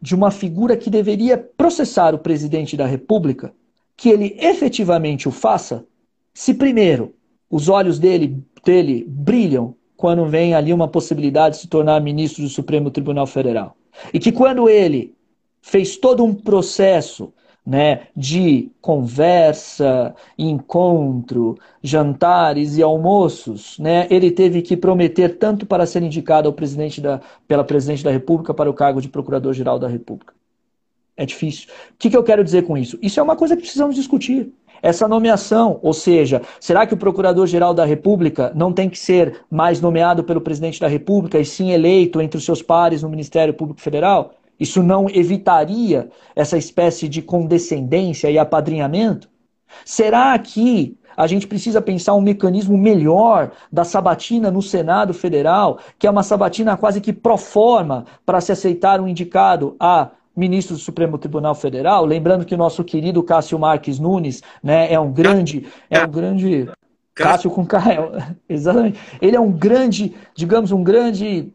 [0.00, 3.52] de uma figura que deveria processar o presidente da República
[3.94, 5.84] que ele efetivamente o faça
[6.32, 7.14] se primeiro
[7.50, 12.48] os olhos dele, dele brilham quando vem ali uma possibilidade de se tornar ministro do
[12.48, 13.76] Supremo Tribunal Federal.
[14.12, 15.14] E que quando ele
[15.60, 17.32] fez todo um processo
[17.64, 26.02] né, de conversa, encontro, jantares e almoços, né, ele teve que prometer tanto para ser
[26.02, 30.34] indicado ao presidente da, pela presidente da República para o cargo de Procurador-Geral da República.
[31.16, 31.68] É difícil.
[31.90, 32.98] O que, que eu quero dizer com isso?
[33.00, 34.52] Isso é uma coisa que precisamos discutir
[34.82, 35.78] essa nomeação.
[35.80, 40.40] Ou seja, será que o Procurador-Geral da República não tem que ser mais nomeado pelo
[40.40, 44.34] presidente da República e sim eleito entre os seus pares no Ministério Público Federal?
[44.58, 49.28] Isso não evitaria essa espécie de condescendência e apadrinhamento?
[49.84, 56.06] Será que a gente precisa pensar um mecanismo melhor da sabatina no Senado Federal, que
[56.06, 60.80] é uma sabatina quase que pro forma para se aceitar um indicado a ministro do
[60.80, 65.66] Supremo Tribunal Federal, lembrando que o nosso querido Cássio Marques Nunes, né, é um grande,
[65.90, 66.68] é um grande
[67.14, 68.12] Cássio com Caio,
[68.48, 68.98] exatamente.
[69.20, 71.52] Ele é um grande, digamos, um grande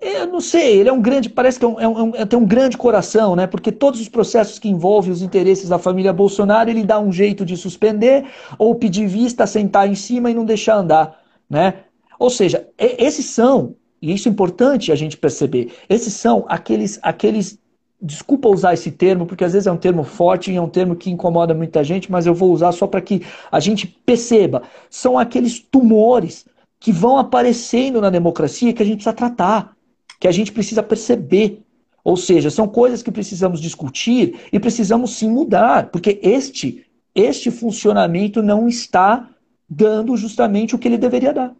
[0.00, 2.38] eu não sei, ele é um grande, parece que é um, é um, é, tem
[2.38, 3.46] um grande coração, né?
[3.46, 7.44] Porque todos os processos que envolvem os interesses da família Bolsonaro, ele dá um jeito
[7.44, 8.24] de suspender
[8.56, 11.84] ou pedir vista, sentar em cima e não deixar andar, né?
[12.18, 17.58] Ou seja, esses são, e isso é importante a gente perceber, esses são aqueles, aqueles
[18.02, 20.96] Desculpa usar esse termo, porque às vezes é um termo forte e é um termo
[20.96, 23.22] que incomoda muita gente, mas eu vou usar só para que
[23.52, 24.62] a gente perceba.
[24.88, 26.46] São aqueles tumores
[26.78, 29.76] que vão aparecendo na democracia que a gente precisa tratar,
[30.18, 31.62] que a gente precisa perceber.
[32.02, 38.42] Ou seja, são coisas que precisamos discutir e precisamos sim mudar, porque este, este funcionamento
[38.42, 39.28] não está
[39.68, 41.54] dando justamente o que ele deveria dar.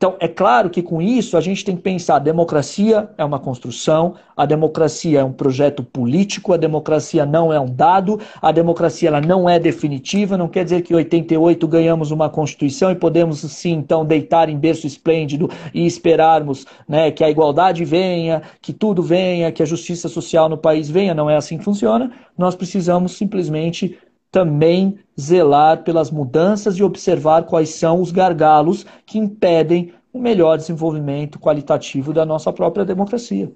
[0.00, 3.38] Então, é claro que com isso a gente tem que pensar: a democracia é uma
[3.38, 9.10] construção, a democracia é um projeto político, a democracia não é um dado, a democracia
[9.10, 13.40] ela não é definitiva, não quer dizer que em 88 ganhamos uma Constituição e podemos
[13.40, 19.02] sim então deitar em berço esplêndido e esperarmos né, que a igualdade venha, que tudo
[19.02, 21.12] venha, que a justiça social no país venha.
[21.12, 22.10] Não é assim que funciona.
[22.38, 23.98] Nós precisamos simplesmente
[24.30, 31.38] também zelar pelas mudanças e observar quais são os gargalos que impedem o melhor desenvolvimento
[31.38, 33.52] qualitativo da nossa própria democracia.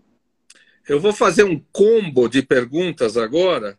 [0.88, 3.78] Eu vou fazer um combo de perguntas agora,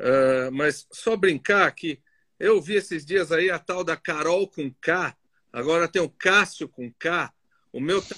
[0.00, 2.00] uh, mas só brincar que
[2.38, 5.14] eu vi esses dias aí a tal da Carol com K,
[5.52, 7.32] agora tem o Cássio com K,
[7.72, 8.14] o meu tá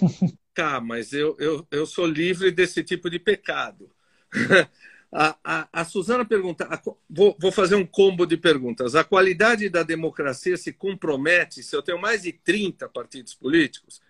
[0.55, 3.91] K, mas eu, eu, eu sou livre desse tipo de pecado.
[5.13, 8.95] A, a, a Suzana pergunta, a, vou, vou fazer um combo de perguntas.
[8.95, 14.01] A qualidade da democracia se compromete se eu tenho mais de 30 partidos políticos?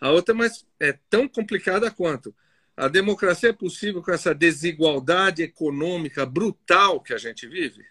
[0.00, 2.34] A outra mas é tão complicada quanto.
[2.76, 7.84] A democracia é possível com essa desigualdade econômica brutal que a gente vive?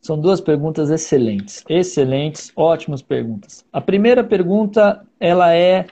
[0.00, 3.64] São duas perguntas excelentes, excelentes, ótimas perguntas.
[3.72, 5.86] A primeira pergunta, ela é,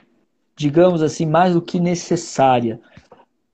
[0.55, 2.79] digamos assim, mais do que necessária.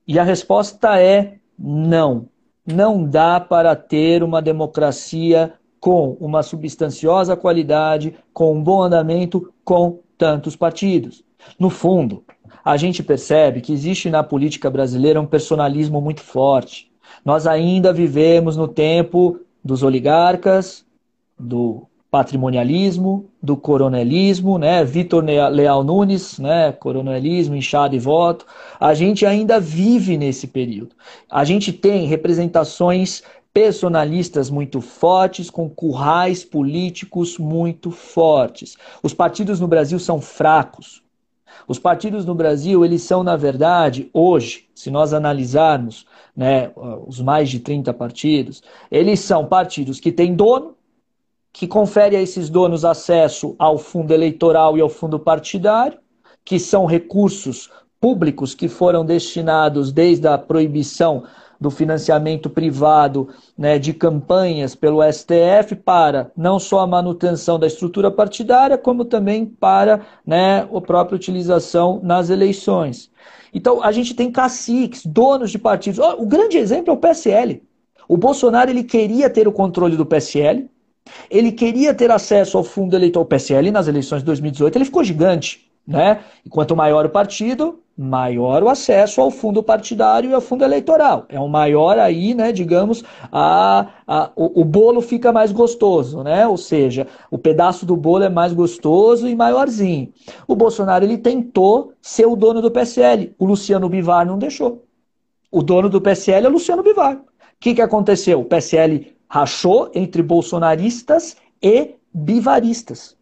[0.06, 2.28] E a resposta é não.
[2.66, 9.98] Não dá para ter uma democracia com uma substanciosa qualidade, com um bom andamento, com
[10.16, 11.24] tantos partidos.
[11.58, 12.22] No fundo,
[12.64, 16.90] a gente percebe que existe na política brasileira um personalismo muito forte.
[17.24, 20.84] Nós ainda vivemos no tempo dos oligarcas,
[21.38, 24.84] do patrimonialismo, do coronelismo, né?
[24.84, 26.70] Vitor Leal Nunes, né?
[26.70, 28.44] Coronelismo, inchado e voto.
[28.78, 30.94] A gente ainda vive nesse período.
[31.30, 38.76] A gente tem representações personalistas muito fortes, com currais políticos muito fortes.
[39.02, 41.02] Os partidos no Brasil são fracos.
[41.66, 46.04] Os partidos no Brasil, eles são, na verdade, hoje, se nós analisarmos
[46.36, 46.72] né,
[47.06, 50.74] os mais de 30 partidos, eles são partidos que têm dono,
[51.52, 55.98] que confere a esses donos acesso ao fundo eleitoral e ao fundo partidário,
[56.44, 61.24] que são recursos públicos que foram destinados desde a proibição
[61.60, 68.10] do financiamento privado né, de campanhas pelo STF para não só a manutenção da estrutura
[68.10, 73.12] partidária, como também para né, a própria utilização nas eleições.
[73.54, 76.00] Então, a gente tem caciques, donos de partidos.
[76.18, 77.62] O grande exemplo é o PSL.
[78.08, 80.68] O Bolsonaro ele queria ter o controle do PSL,
[81.30, 85.70] ele queria ter acesso ao fundo eleitoral PSL nas eleições de 2018, ele ficou gigante.
[85.86, 86.20] Né?
[86.44, 91.26] E quanto maior o partido, maior o acesso ao fundo partidário e ao fundo eleitoral.
[91.28, 96.46] É um maior aí, né, digamos, a, a, o, o, bolo fica mais gostoso, né?
[96.46, 100.12] Ou seja, o pedaço do bolo é mais gostoso e maiorzinho.
[100.46, 103.34] O Bolsonaro ele tentou ser o dono do PSL.
[103.38, 104.84] O Luciano Bivar não deixou.
[105.50, 107.16] O dono do PSL é o Luciano Bivar.
[107.16, 107.24] O
[107.60, 108.40] que, que aconteceu?
[108.40, 113.16] O PSL Rachou entre bolsonaristas e bivaristas.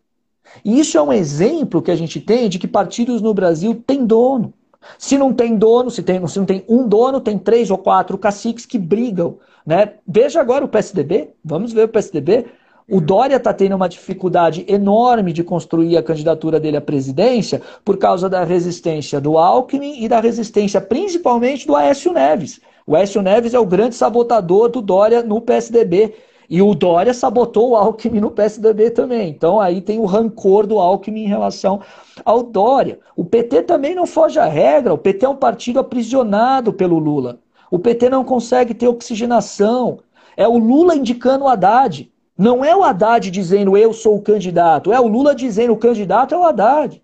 [0.64, 4.04] E isso é um exemplo que a gente tem de que partidos no Brasil têm
[4.04, 4.52] dono.
[4.98, 8.18] Se não tem dono, se, tem, se não tem um dono, tem três ou quatro
[8.18, 9.38] caciques que brigam.
[9.64, 9.92] Né?
[10.04, 12.46] Veja agora o PSDB, vamos ver o PSDB.
[12.88, 17.96] O Dória está tendo uma dificuldade enorme de construir a candidatura dele à presidência por
[17.96, 22.60] causa da resistência do Alckmin e da resistência principalmente do Aécio Neves.
[22.86, 26.14] O Aécio Neves é o grande sabotador do Dória no PSDB.
[26.50, 29.30] E o Dória sabotou o Alckmin no PSDB também.
[29.30, 31.80] Então aí tem o rancor do Alckmin em relação
[32.24, 32.98] ao Dória.
[33.14, 34.92] O PT também não foge à regra.
[34.92, 37.38] O PT é um partido aprisionado pelo Lula.
[37.70, 40.00] O PT não consegue ter oxigenação.
[40.36, 42.10] É o Lula indicando o Haddad.
[42.36, 44.92] Não é o Haddad dizendo eu sou o candidato.
[44.92, 47.00] É o Lula dizendo o candidato é o Haddad.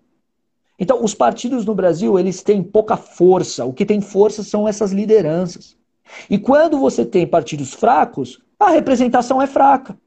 [0.79, 3.65] Então, os partidos no Brasil, eles têm pouca força.
[3.65, 5.75] O que tem força são essas lideranças.
[6.29, 9.97] E quando você tem partidos fracos, a representação é fraca.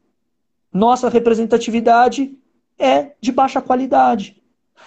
[0.72, 2.32] Nossa representatividade
[2.78, 4.40] é de baixa qualidade.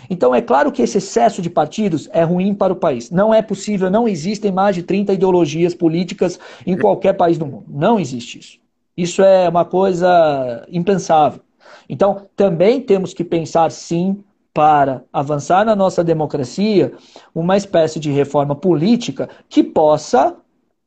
[0.09, 3.11] Então é claro que esse excesso de partidos é ruim para o país.
[3.11, 7.65] Não é possível, não existem mais de 30 ideologias políticas em qualquer país do mundo.
[7.67, 8.59] Não existe isso.
[8.95, 11.41] Isso é uma coisa impensável.
[11.87, 14.23] Então, também temos que pensar sim
[14.53, 16.93] para avançar na nossa democracia
[17.33, 20.37] uma espécie de reforma política que possa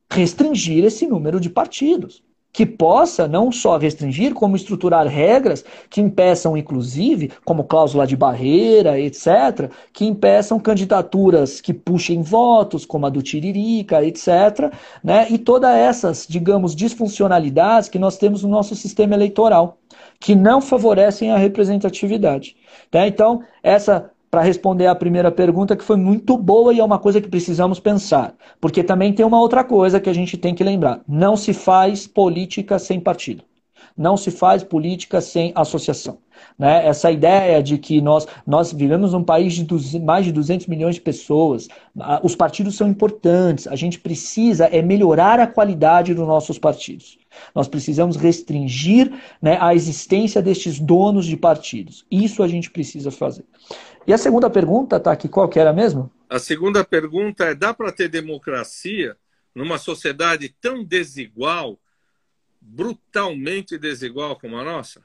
[0.09, 2.23] restringir esse número de partidos
[2.57, 8.99] que possa não só restringir, como estruturar regras que impeçam, inclusive, como cláusula de barreira,
[8.99, 15.27] etc., que impeçam candidaturas que puxem votos, como a do Tiririca, etc., né?
[15.29, 19.77] e todas essas, digamos, disfuncionalidades que nós temos no nosso sistema eleitoral,
[20.19, 22.55] que não favorecem a representatividade.
[22.89, 23.05] Tá?
[23.05, 27.21] Então, essa para responder à primeira pergunta, que foi muito boa e é uma coisa
[27.21, 28.35] que precisamos pensar.
[28.59, 32.05] Porque também tem uma outra coisa que a gente tem que lembrar: não se faz
[32.07, 33.43] política sem partido.
[33.95, 36.19] Não se faz política sem associação.
[36.57, 36.85] Né?
[36.85, 40.95] Essa ideia de que nós, nós vivemos num país de 200, mais de 200 milhões
[40.95, 41.67] de pessoas,
[42.21, 47.17] os partidos são importantes, a gente precisa é melhorar a qualidade dos nossos partidos.
[47.55, 49.11] Nós precisamos restringir
[49.41, 52.05] né, a existência destes donos de partidos.
[52.09, 53.45] Isso a gente precisa fazer.
[54.07, 56.09] E a segunda pergunta, tá aqui, qual que era mesmo?
[56.29, 59.17] A segunda pergunta é: dá para ter democracia
[59.53, 61.77] numa sociedade tão desigual,
[62.61, 65.01] brutalmente desigual como a nossa?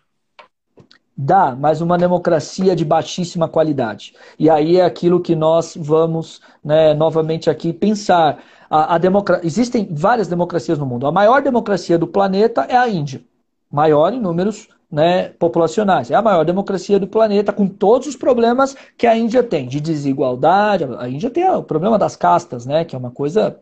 [1.17, 4.15] Dá, mas uma democracia de baixíssima qualidade.
[4.39, 8.43] E aí é aquilo que nós vamos né, novamente aqui pensar.
[8.71, 9.41] A, a democra...
[9.45, 11.07] Existem várias democracias no mundo.
[11.07, 13.23] A maior democracia do planeta é a Índia.
[13.71, 16.11] Maior em números né, populacionais.
[16.11, 19.81] É a maior democracia do planeta, com todos os problemas que a Índia tem, de
[19.81, 20.85] desigualdade.
[20.99, 23.59] A Índia tem o problema das castas, né, que é uma coisa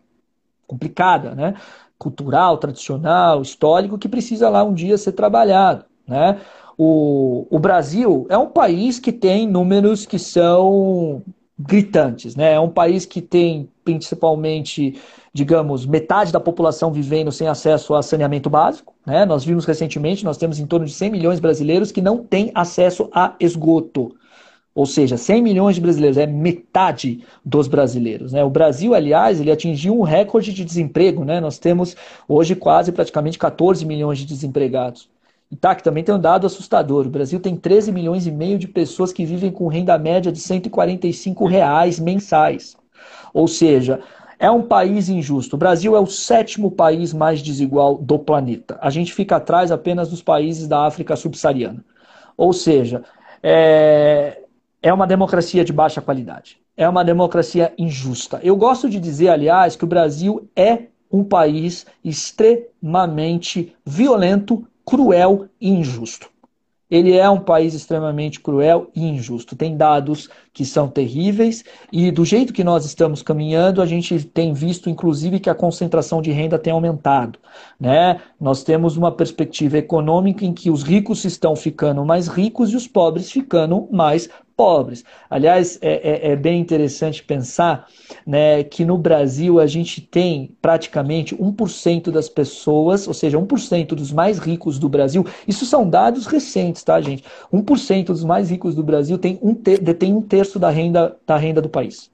[0.66, 1.54] complicada, né,
[1.96, 5.84] cultural, tradicional, histórico, que precisa lá um dia ser trabalhado.
[6.06, 6.40] Né.
[6.76, 11.22] O, o Brasil é um país que tem números que são
[11.56, 12.34] gritantes.
[12.34, 12.54] Né?
[12.54, 14.98] É um país que tem principalmente,
[15.32, 18.94] digamos, metade da população vivendo sem acesso a saneamento básico.
[19.06, 19.24] Né?
[19.24, 22.50] Nós vimos recentemente, nós temos em torno de 100 milhões de brasileiros que não têm
[22.54, 24.14] acesso a esgoto.
[24.74, 28.32] Ou seja, 100 milhões de brasileiros, é metade dos brasileiros.
[28.32, 28.42] Né?
[28.44, 31.24] O Brasil, aliás, ele atingiu um recorde de desemprego.
[31.24, 31.40] Né?
[31.40, 31.96] Nós temos
[32.28, 35.08] hoje quase praticamente 14 milhões de desempregados.
[35.50, 37.06] E tá, também tem um dado assustador.
[37.06, 40.38] O Brasil tem 13 milhões e meio de pessoas que vivem com renda média de
[40.38, 42.76] 145 reais mensais.
[43.34, 44.00] Ou seja,
[44.40, 45.54] é um país injusto.
[45.54, 48.78] O Brasil é o sétimo país mais desigual do planeta.
[48.80, 51.84] A gente fica atrás apenas dos países da África subsaariana.
[52.38, 53.04] Ou seja,
[53.42, 54.40] é,
[54.82, 56.56] é uma democracia de baixa qualidade.
[56.74, 58.40] É uma democracia injusta.
[58.42, 65.68] Eu gosto de dizer, aliás, que o Brasil é um país extremamente violento cruel e
[65.68, 66.29] injusto.
[66.90, 69.54] Ele é um país extremamente cruel e injusto.
[69.54, 74.52] Tem dados que são terríveis e do jeito que nós estamos caminhando, a gente tem
[74.52, 77.38] visto inclusive que a concentração de renda tem aumentado,
[77.78, 78.20] né?
[78.40, 82.86] Nós temos uma perspectiva econômica em que os ricos estão ficando mais ricos e os
[82.86, 84.28] pobres ficando mais
[84.60, 85.02] pobres.
[85.30, 87.88] Aliás, é, é, é, bem interessante pensar
[88.26, 94.12] né, que no Brasil a gente tem praticamente 1% das pessoas, ou seja, 1% dos
[94.12, 97.24] mais ricos do Brasil, isso são dados recentes, tá, gente?
[97.50, 101.62] 1% dos mais ricos do Brasil tem um detém um terço da renda, da renda
[101.62, 102.10] do país.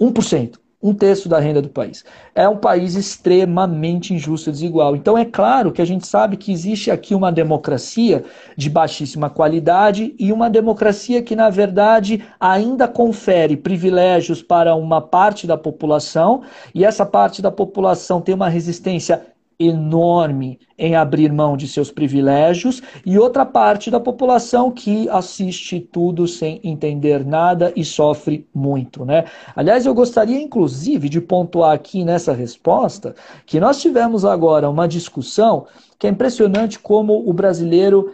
[0.00, 2.04] 1% um terço da renda do país.
[2.34, 4.94] É um país extremamente injusto e desigual.
[4.94, 8.22] Então, é claro que a gente sabe que existe aqui uma democracia
[8.54, 15.46] de baixíssima qualidade e uma democracia que, na verdade, ainda confere privilégios para uma parte
[15.46, 16.42] da população,
[16.74, 22.82] e essa parte da população tem uma resistência enorme em abrir mão de seus privilégios
[23.06, 29.24] e outra parte da população que assiste tudo sem entender nada e sofre muito, né?
[29.54, 33.14] Aliás, eu gostaria inclusive de pontuar aqui nessa resposta
[33.46, 35.66] que nós tivemos agora uma discussão
[35.98, 38.12] que é impressionante como o brasileiro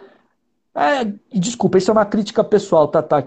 [0.74, 3.22] é, desculpa, isso é uma crítica pessoal, tá, tá.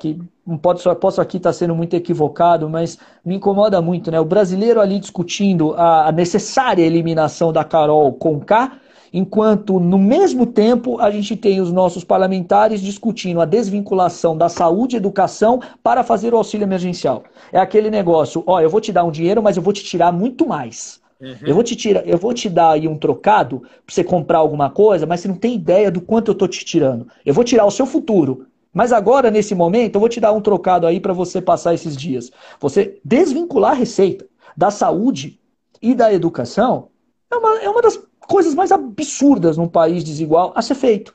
[0.47, 4.19] Não pode, posso aqui estar tá sendo muito equivocado, mas me incomoda muito, né?
[4.19, 8.71] O brasileiro ali discutindo a, a necessária eliminação da Carol com K,
[9.11, 14.95] enquanto no mesmo tempo a gente tem os nossos parlamentares discutindo a desvinculação da saúde
[14.95, 17.23] e educação para fazer o auxílio emergencial.
[17.51, 20.13] É aquele negócio, ó, eu vou te dar um dinheiro, mas eu vou te tirar
[20.13, 21.02] muito mais.
[21.23, 21.37] Uhum.
[21.45, 24.69] Eu, vou te tirar, eu vou te dar aí um trocado para você comprar alguma
[24.69, 27.07] coisa, mas você não tem ideia do quanto eu tô te tirando.
[27.25, 28.45] Eu vou tirar o seu futuro.
[28.73, 31.95] Mas agora, nesse momento, eu vou te dar um trocado aí para você passar esses
[31.95, 32.31] dias.
[32.59, 34.25] Você desvincular a receita
[34.57, 35.39] da saúde
[35.81, 36.89] e da educação
[37.31, 41.13] é uma, é uma das coisas mais absurdas num país desigual a ser feito.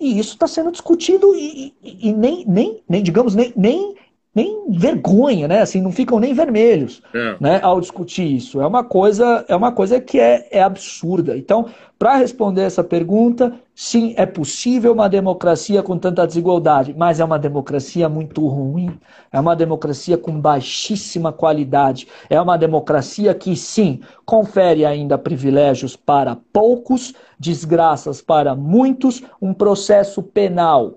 [0.00, 3.96] E isso está sendo discutido e, e, e, nem, nem, nem, digamos, nem, nem
[4.38, 5.62] nem vergonha, né?
[5.62, 7.36] Assim, não ficam nem vermelhos, é.
[7.40, 7.60] né?
[7.60, 8.60] Ao discutir isso.
[8.60, 11.36] É uma coisa, é uma coisa que é, é absurda.
[11.36, 11.66] Então,
[11.98, 17.38] para responder essa pergunta, sim, é possível uma democracia com tanta desigualdade, mas é uma
[17.38, 18.96] democracia muito ruim.
[19.32, 22.06] É uma democracia com baixíssima qualidade.
[22.30, 30.22] É uma democracia que, sim, confere ainda privilégios para poucos, desgraças para muitos, um processo
[30.22, 30.94] penal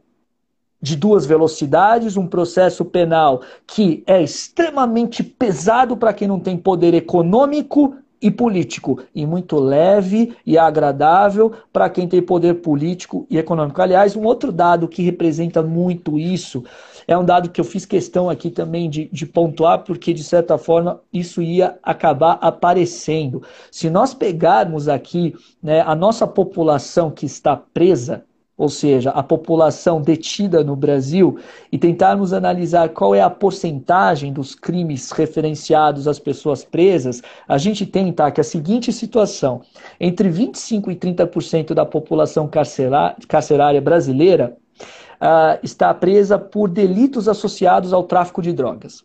[0.81, 6.93] de duas velocidades, um processo penal que é extremamente pesado para quem não tem poder
[6.93, 13.81] econômico e político, e muito leve e agradável para quem tem poder político e econômico.
[13.81, 16.63] Aliás, um outro dado que representa muito isso
[17.07, 20.57] é um dado que eu fiz questão aqui também de, de pontuar, porque de certa
[20.57, 23.41] forma isso ia acabar aparecendo.
[23.71, 28.23] Se nós pegarmos aqui né, a nossa população que está presa,
[28.61, 31.39] ou seja, a população detida no Brasil,
[31.71, 37.87] e tentarmos analisar qual é a porcentagem dos crimes referenciados às pessoas presas, a gente
[37.87, 39.61] tem tá, que a seguinte situação:
[39.99, 48.03] entre 25% e 30% da população carcerária brasileira uh, está presa por delitos associados ao
[48.03, 49.03] tráfico de drogas,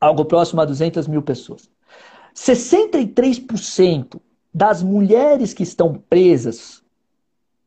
[0.00, 1.68] algo próximo a 200 mil pessoas.
[2.34, 4.18] 63%
[4.54, 6.79] das mulheres que estão presas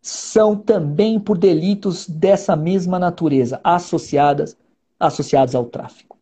[0.03, 4.57] são também por delitos dessa mesma natureza, associadas,
[4.99, 6.17] associados ao tráfico.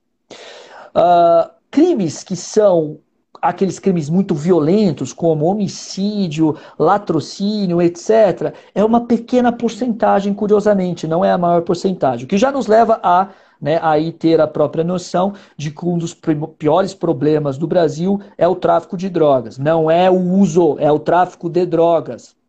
[0.96, 3.00] Uh, crimes que são
[3.42, 11.32] aqueles crimes muito violentos, como homicídio, latrocínio, etc., é uma pequena porcentagem, curiosamente, não é
[11.32, 12.26] a maior porcentagem.
[12.26, 13.30] O que já nos leva a
[13.60, 18.48] né, aí ter a própria noção de que um dos piores problemas do Brasil é
[18.48, 19.58] o tráfico de drogas.
[19.58, 22.40] Não é o uso, é o tráfico de drogas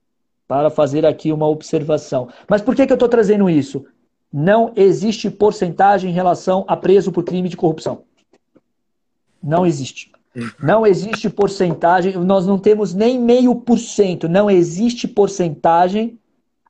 [0.47, 2.29] para fazer aqui uma observação.
[2.49, 3.85] Mas por que, que eu estou trazendo isso?
[4.33, 8.03] Não existe porcentagem em relação a preso por crime de corrupção.
[9.43, 10.11] Não existe.
[10.63, 16.19] Não existe porcentagem, nós não temos nem meio por cento, não existe porcentagem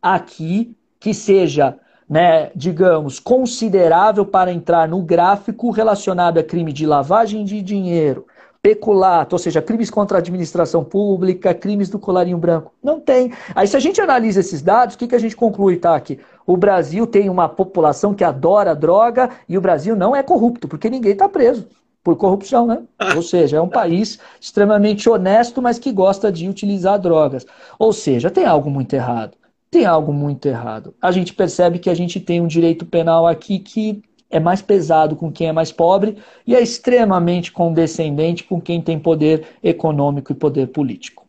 [0.01, 7.45] aqui que seja, né, digamos, considerável para entrar no gráfico relacionado a crime de lavagem
[7.45, 8.27] de dinheiro,
[8.63, 12.73] peculato, ou seja, crimes contra a administração pública, crimes do colarinho branco.
[12.81, 13.33] Não tem.
[13.57, 15.99] Aí se a gente analisa esses dados, o que, que a gente conclui, tá?
[16.01, 20.69] Que o Brasil tem uma população que adora droga e o Brasil não é corrupto,
[20.69, 21.67] porque ninguém está preso
[22.05, 22.83] por corrupção, né?
[23.17, 27.45] Ou seja, é um país extremamente honesto, mas que gosta de utilizar drogas.
[27.79, 29.37] Ou seja, tem algo muito errado.
[29.73, 30.95] Tem algo muito errado.
[31.03, 34.03] A gente percebe que a gente tem um direito penal aqui que
[34.33, 36.17] é mais pesado com quem é mais pobre
[36.47, 41.29] e é extremamente condescendente com quem tem poder econômico e poder político.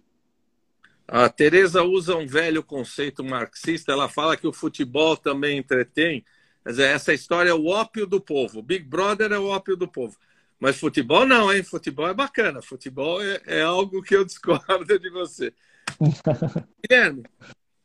[1.06, 6.24] A Tereza usa um velho conceito marxista, ela fala que o futebol também entretém.
[6.64, 8.62] Quer dizer, essa história é o ópio do povo.
[8.62, 10.16] Big Brother é o ópio do povo.
[10.58, 11.62] Mas futebol não, hein?
[11.62, 12.62] Futebol é bacana.
[12.62, 15.54] Futebol é, é algo que eu discordo de você.
[16.90, 17.24] Guilherme,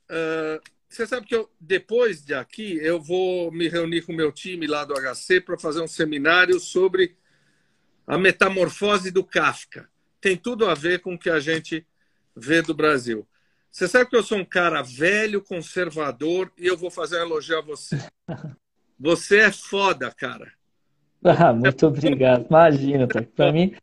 [0.08, 4.32] uh, você sabe que eu, depois de aqui, eu vou me reunir com o meu
[4.32, 7.16] time lá do HC para fazer um seminário sobre
[8.06, 9.88] a metamorfose do Kafka.
[10.20, 11.86] Tem tudo a ver com o que a gente
[12.34, 13.28] vê do Brasil.
[13.70, 17.58] Você sabe que eu sou um cara velho, conservador, e eu vou fazer um elogio
[17.58, 17.98] a você.
[19.00, 20.52] Você é foda, cara.
[21.22, 22.46] Ah, muito obrigado.
[22.48, 23.22] Imagina, tá?
[23.22, 23.76] para mim.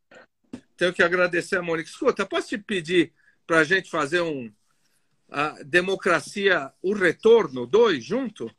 [0.75, 1.89] Tenho que agradecer a Mônica.
[1.89, 3.13] Escuta, posso te pedir
[3.47, 4.51] para a gente fazer um,
[5.37, 8.49] a democracia, o retorno, dois junto?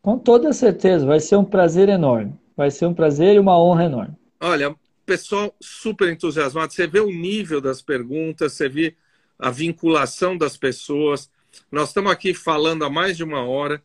[0.00, 2.38] Com toda certeza, vai ser um prazer enorme.
[2.56, 4.14] Vai ser um prazer e uma honra enorme.
[4.40, 6.72] Olha, pessoal super entusiasmado.
[6.72, 8.94] Você vê o nível das perguntas, você vê
[9.36, 11.28] a vinculação das pessoas.
[11.68, 13.82] Nós estamos aqui falando há mais de uma hora.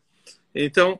[0.53, 0.99] Então,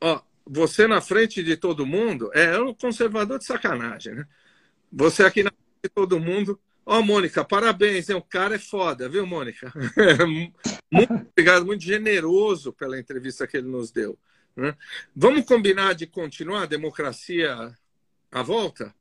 [0.00, 4.26] ó, você na frente de todo mundo é um conservador de sacanagem, né?
[4.90, 6.58] Você aqui na frente de todo mundo.
[6.86, 8.16] Ó, oh, Mônica, parabéns, hein?
[8.16, 9.72] o cara é foda, viu, Mônica?
[10.90, 14.18] muito obrigado, muito generoso pela entrevista que ele nos deu.
[14.56, 14.74] Né?
[15.14, 17.72] Vamos combinar de continuar a democracia
[18.30, 18.94] à volta?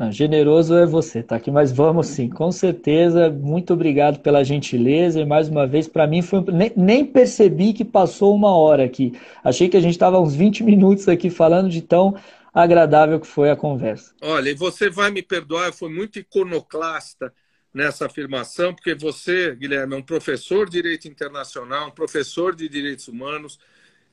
[0.00, 3.28] Não, generoso é você, tá aqui, mas vamos sim, com certeza.
[3.28, 7.84] Muito obrigado pela gentileza e mais uma vez, para mim foi nem, nem, percebi que
[7.84, 9.12] passou uma hora aqui.
[9.44, 12.16] Achei que a gente estava uns 20 minutos aqui falando de tão
[12.52, 14.14] agradável que foi a conversa.
[14.22, 17.30] Olha, e você vai me perdoar, eu fui muito iconoclasta
[17.72, 23.08] nessa afirmação, porque você, Guilherme, é um professor de direito internacional, um professor de direitos
[23.08, 23.58] humanos,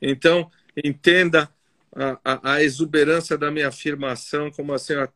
[0.01, 0.51] então
[0.84, 1.49] entenda
[1.95, 5.09] a, a, a exuberância da minha afirmação como assim, a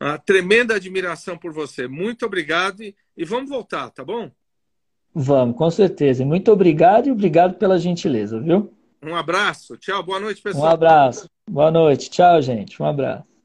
[0.00, 1.88] uma tremenda admiração por você.
[1.88, 4.30] Muito obrigado e, e vamos voltar, tá bom?
[5.12, 6.24] Vamos, com certeza.
[6.24, 8.72] Muito obrigado e obrigado pela gentileza, viu?
[9.02, 9.76] Um abraço.
[9.76, 10.02] Tchau.
[10.02, 10.64] Boa noite, pessoal.
[10.64, 11.26] Um abraço.
[11.50, 12.10] Boa noite.
[12.10, 12.80] Tchau, gente.
[12.80, 13.37] Um abraço.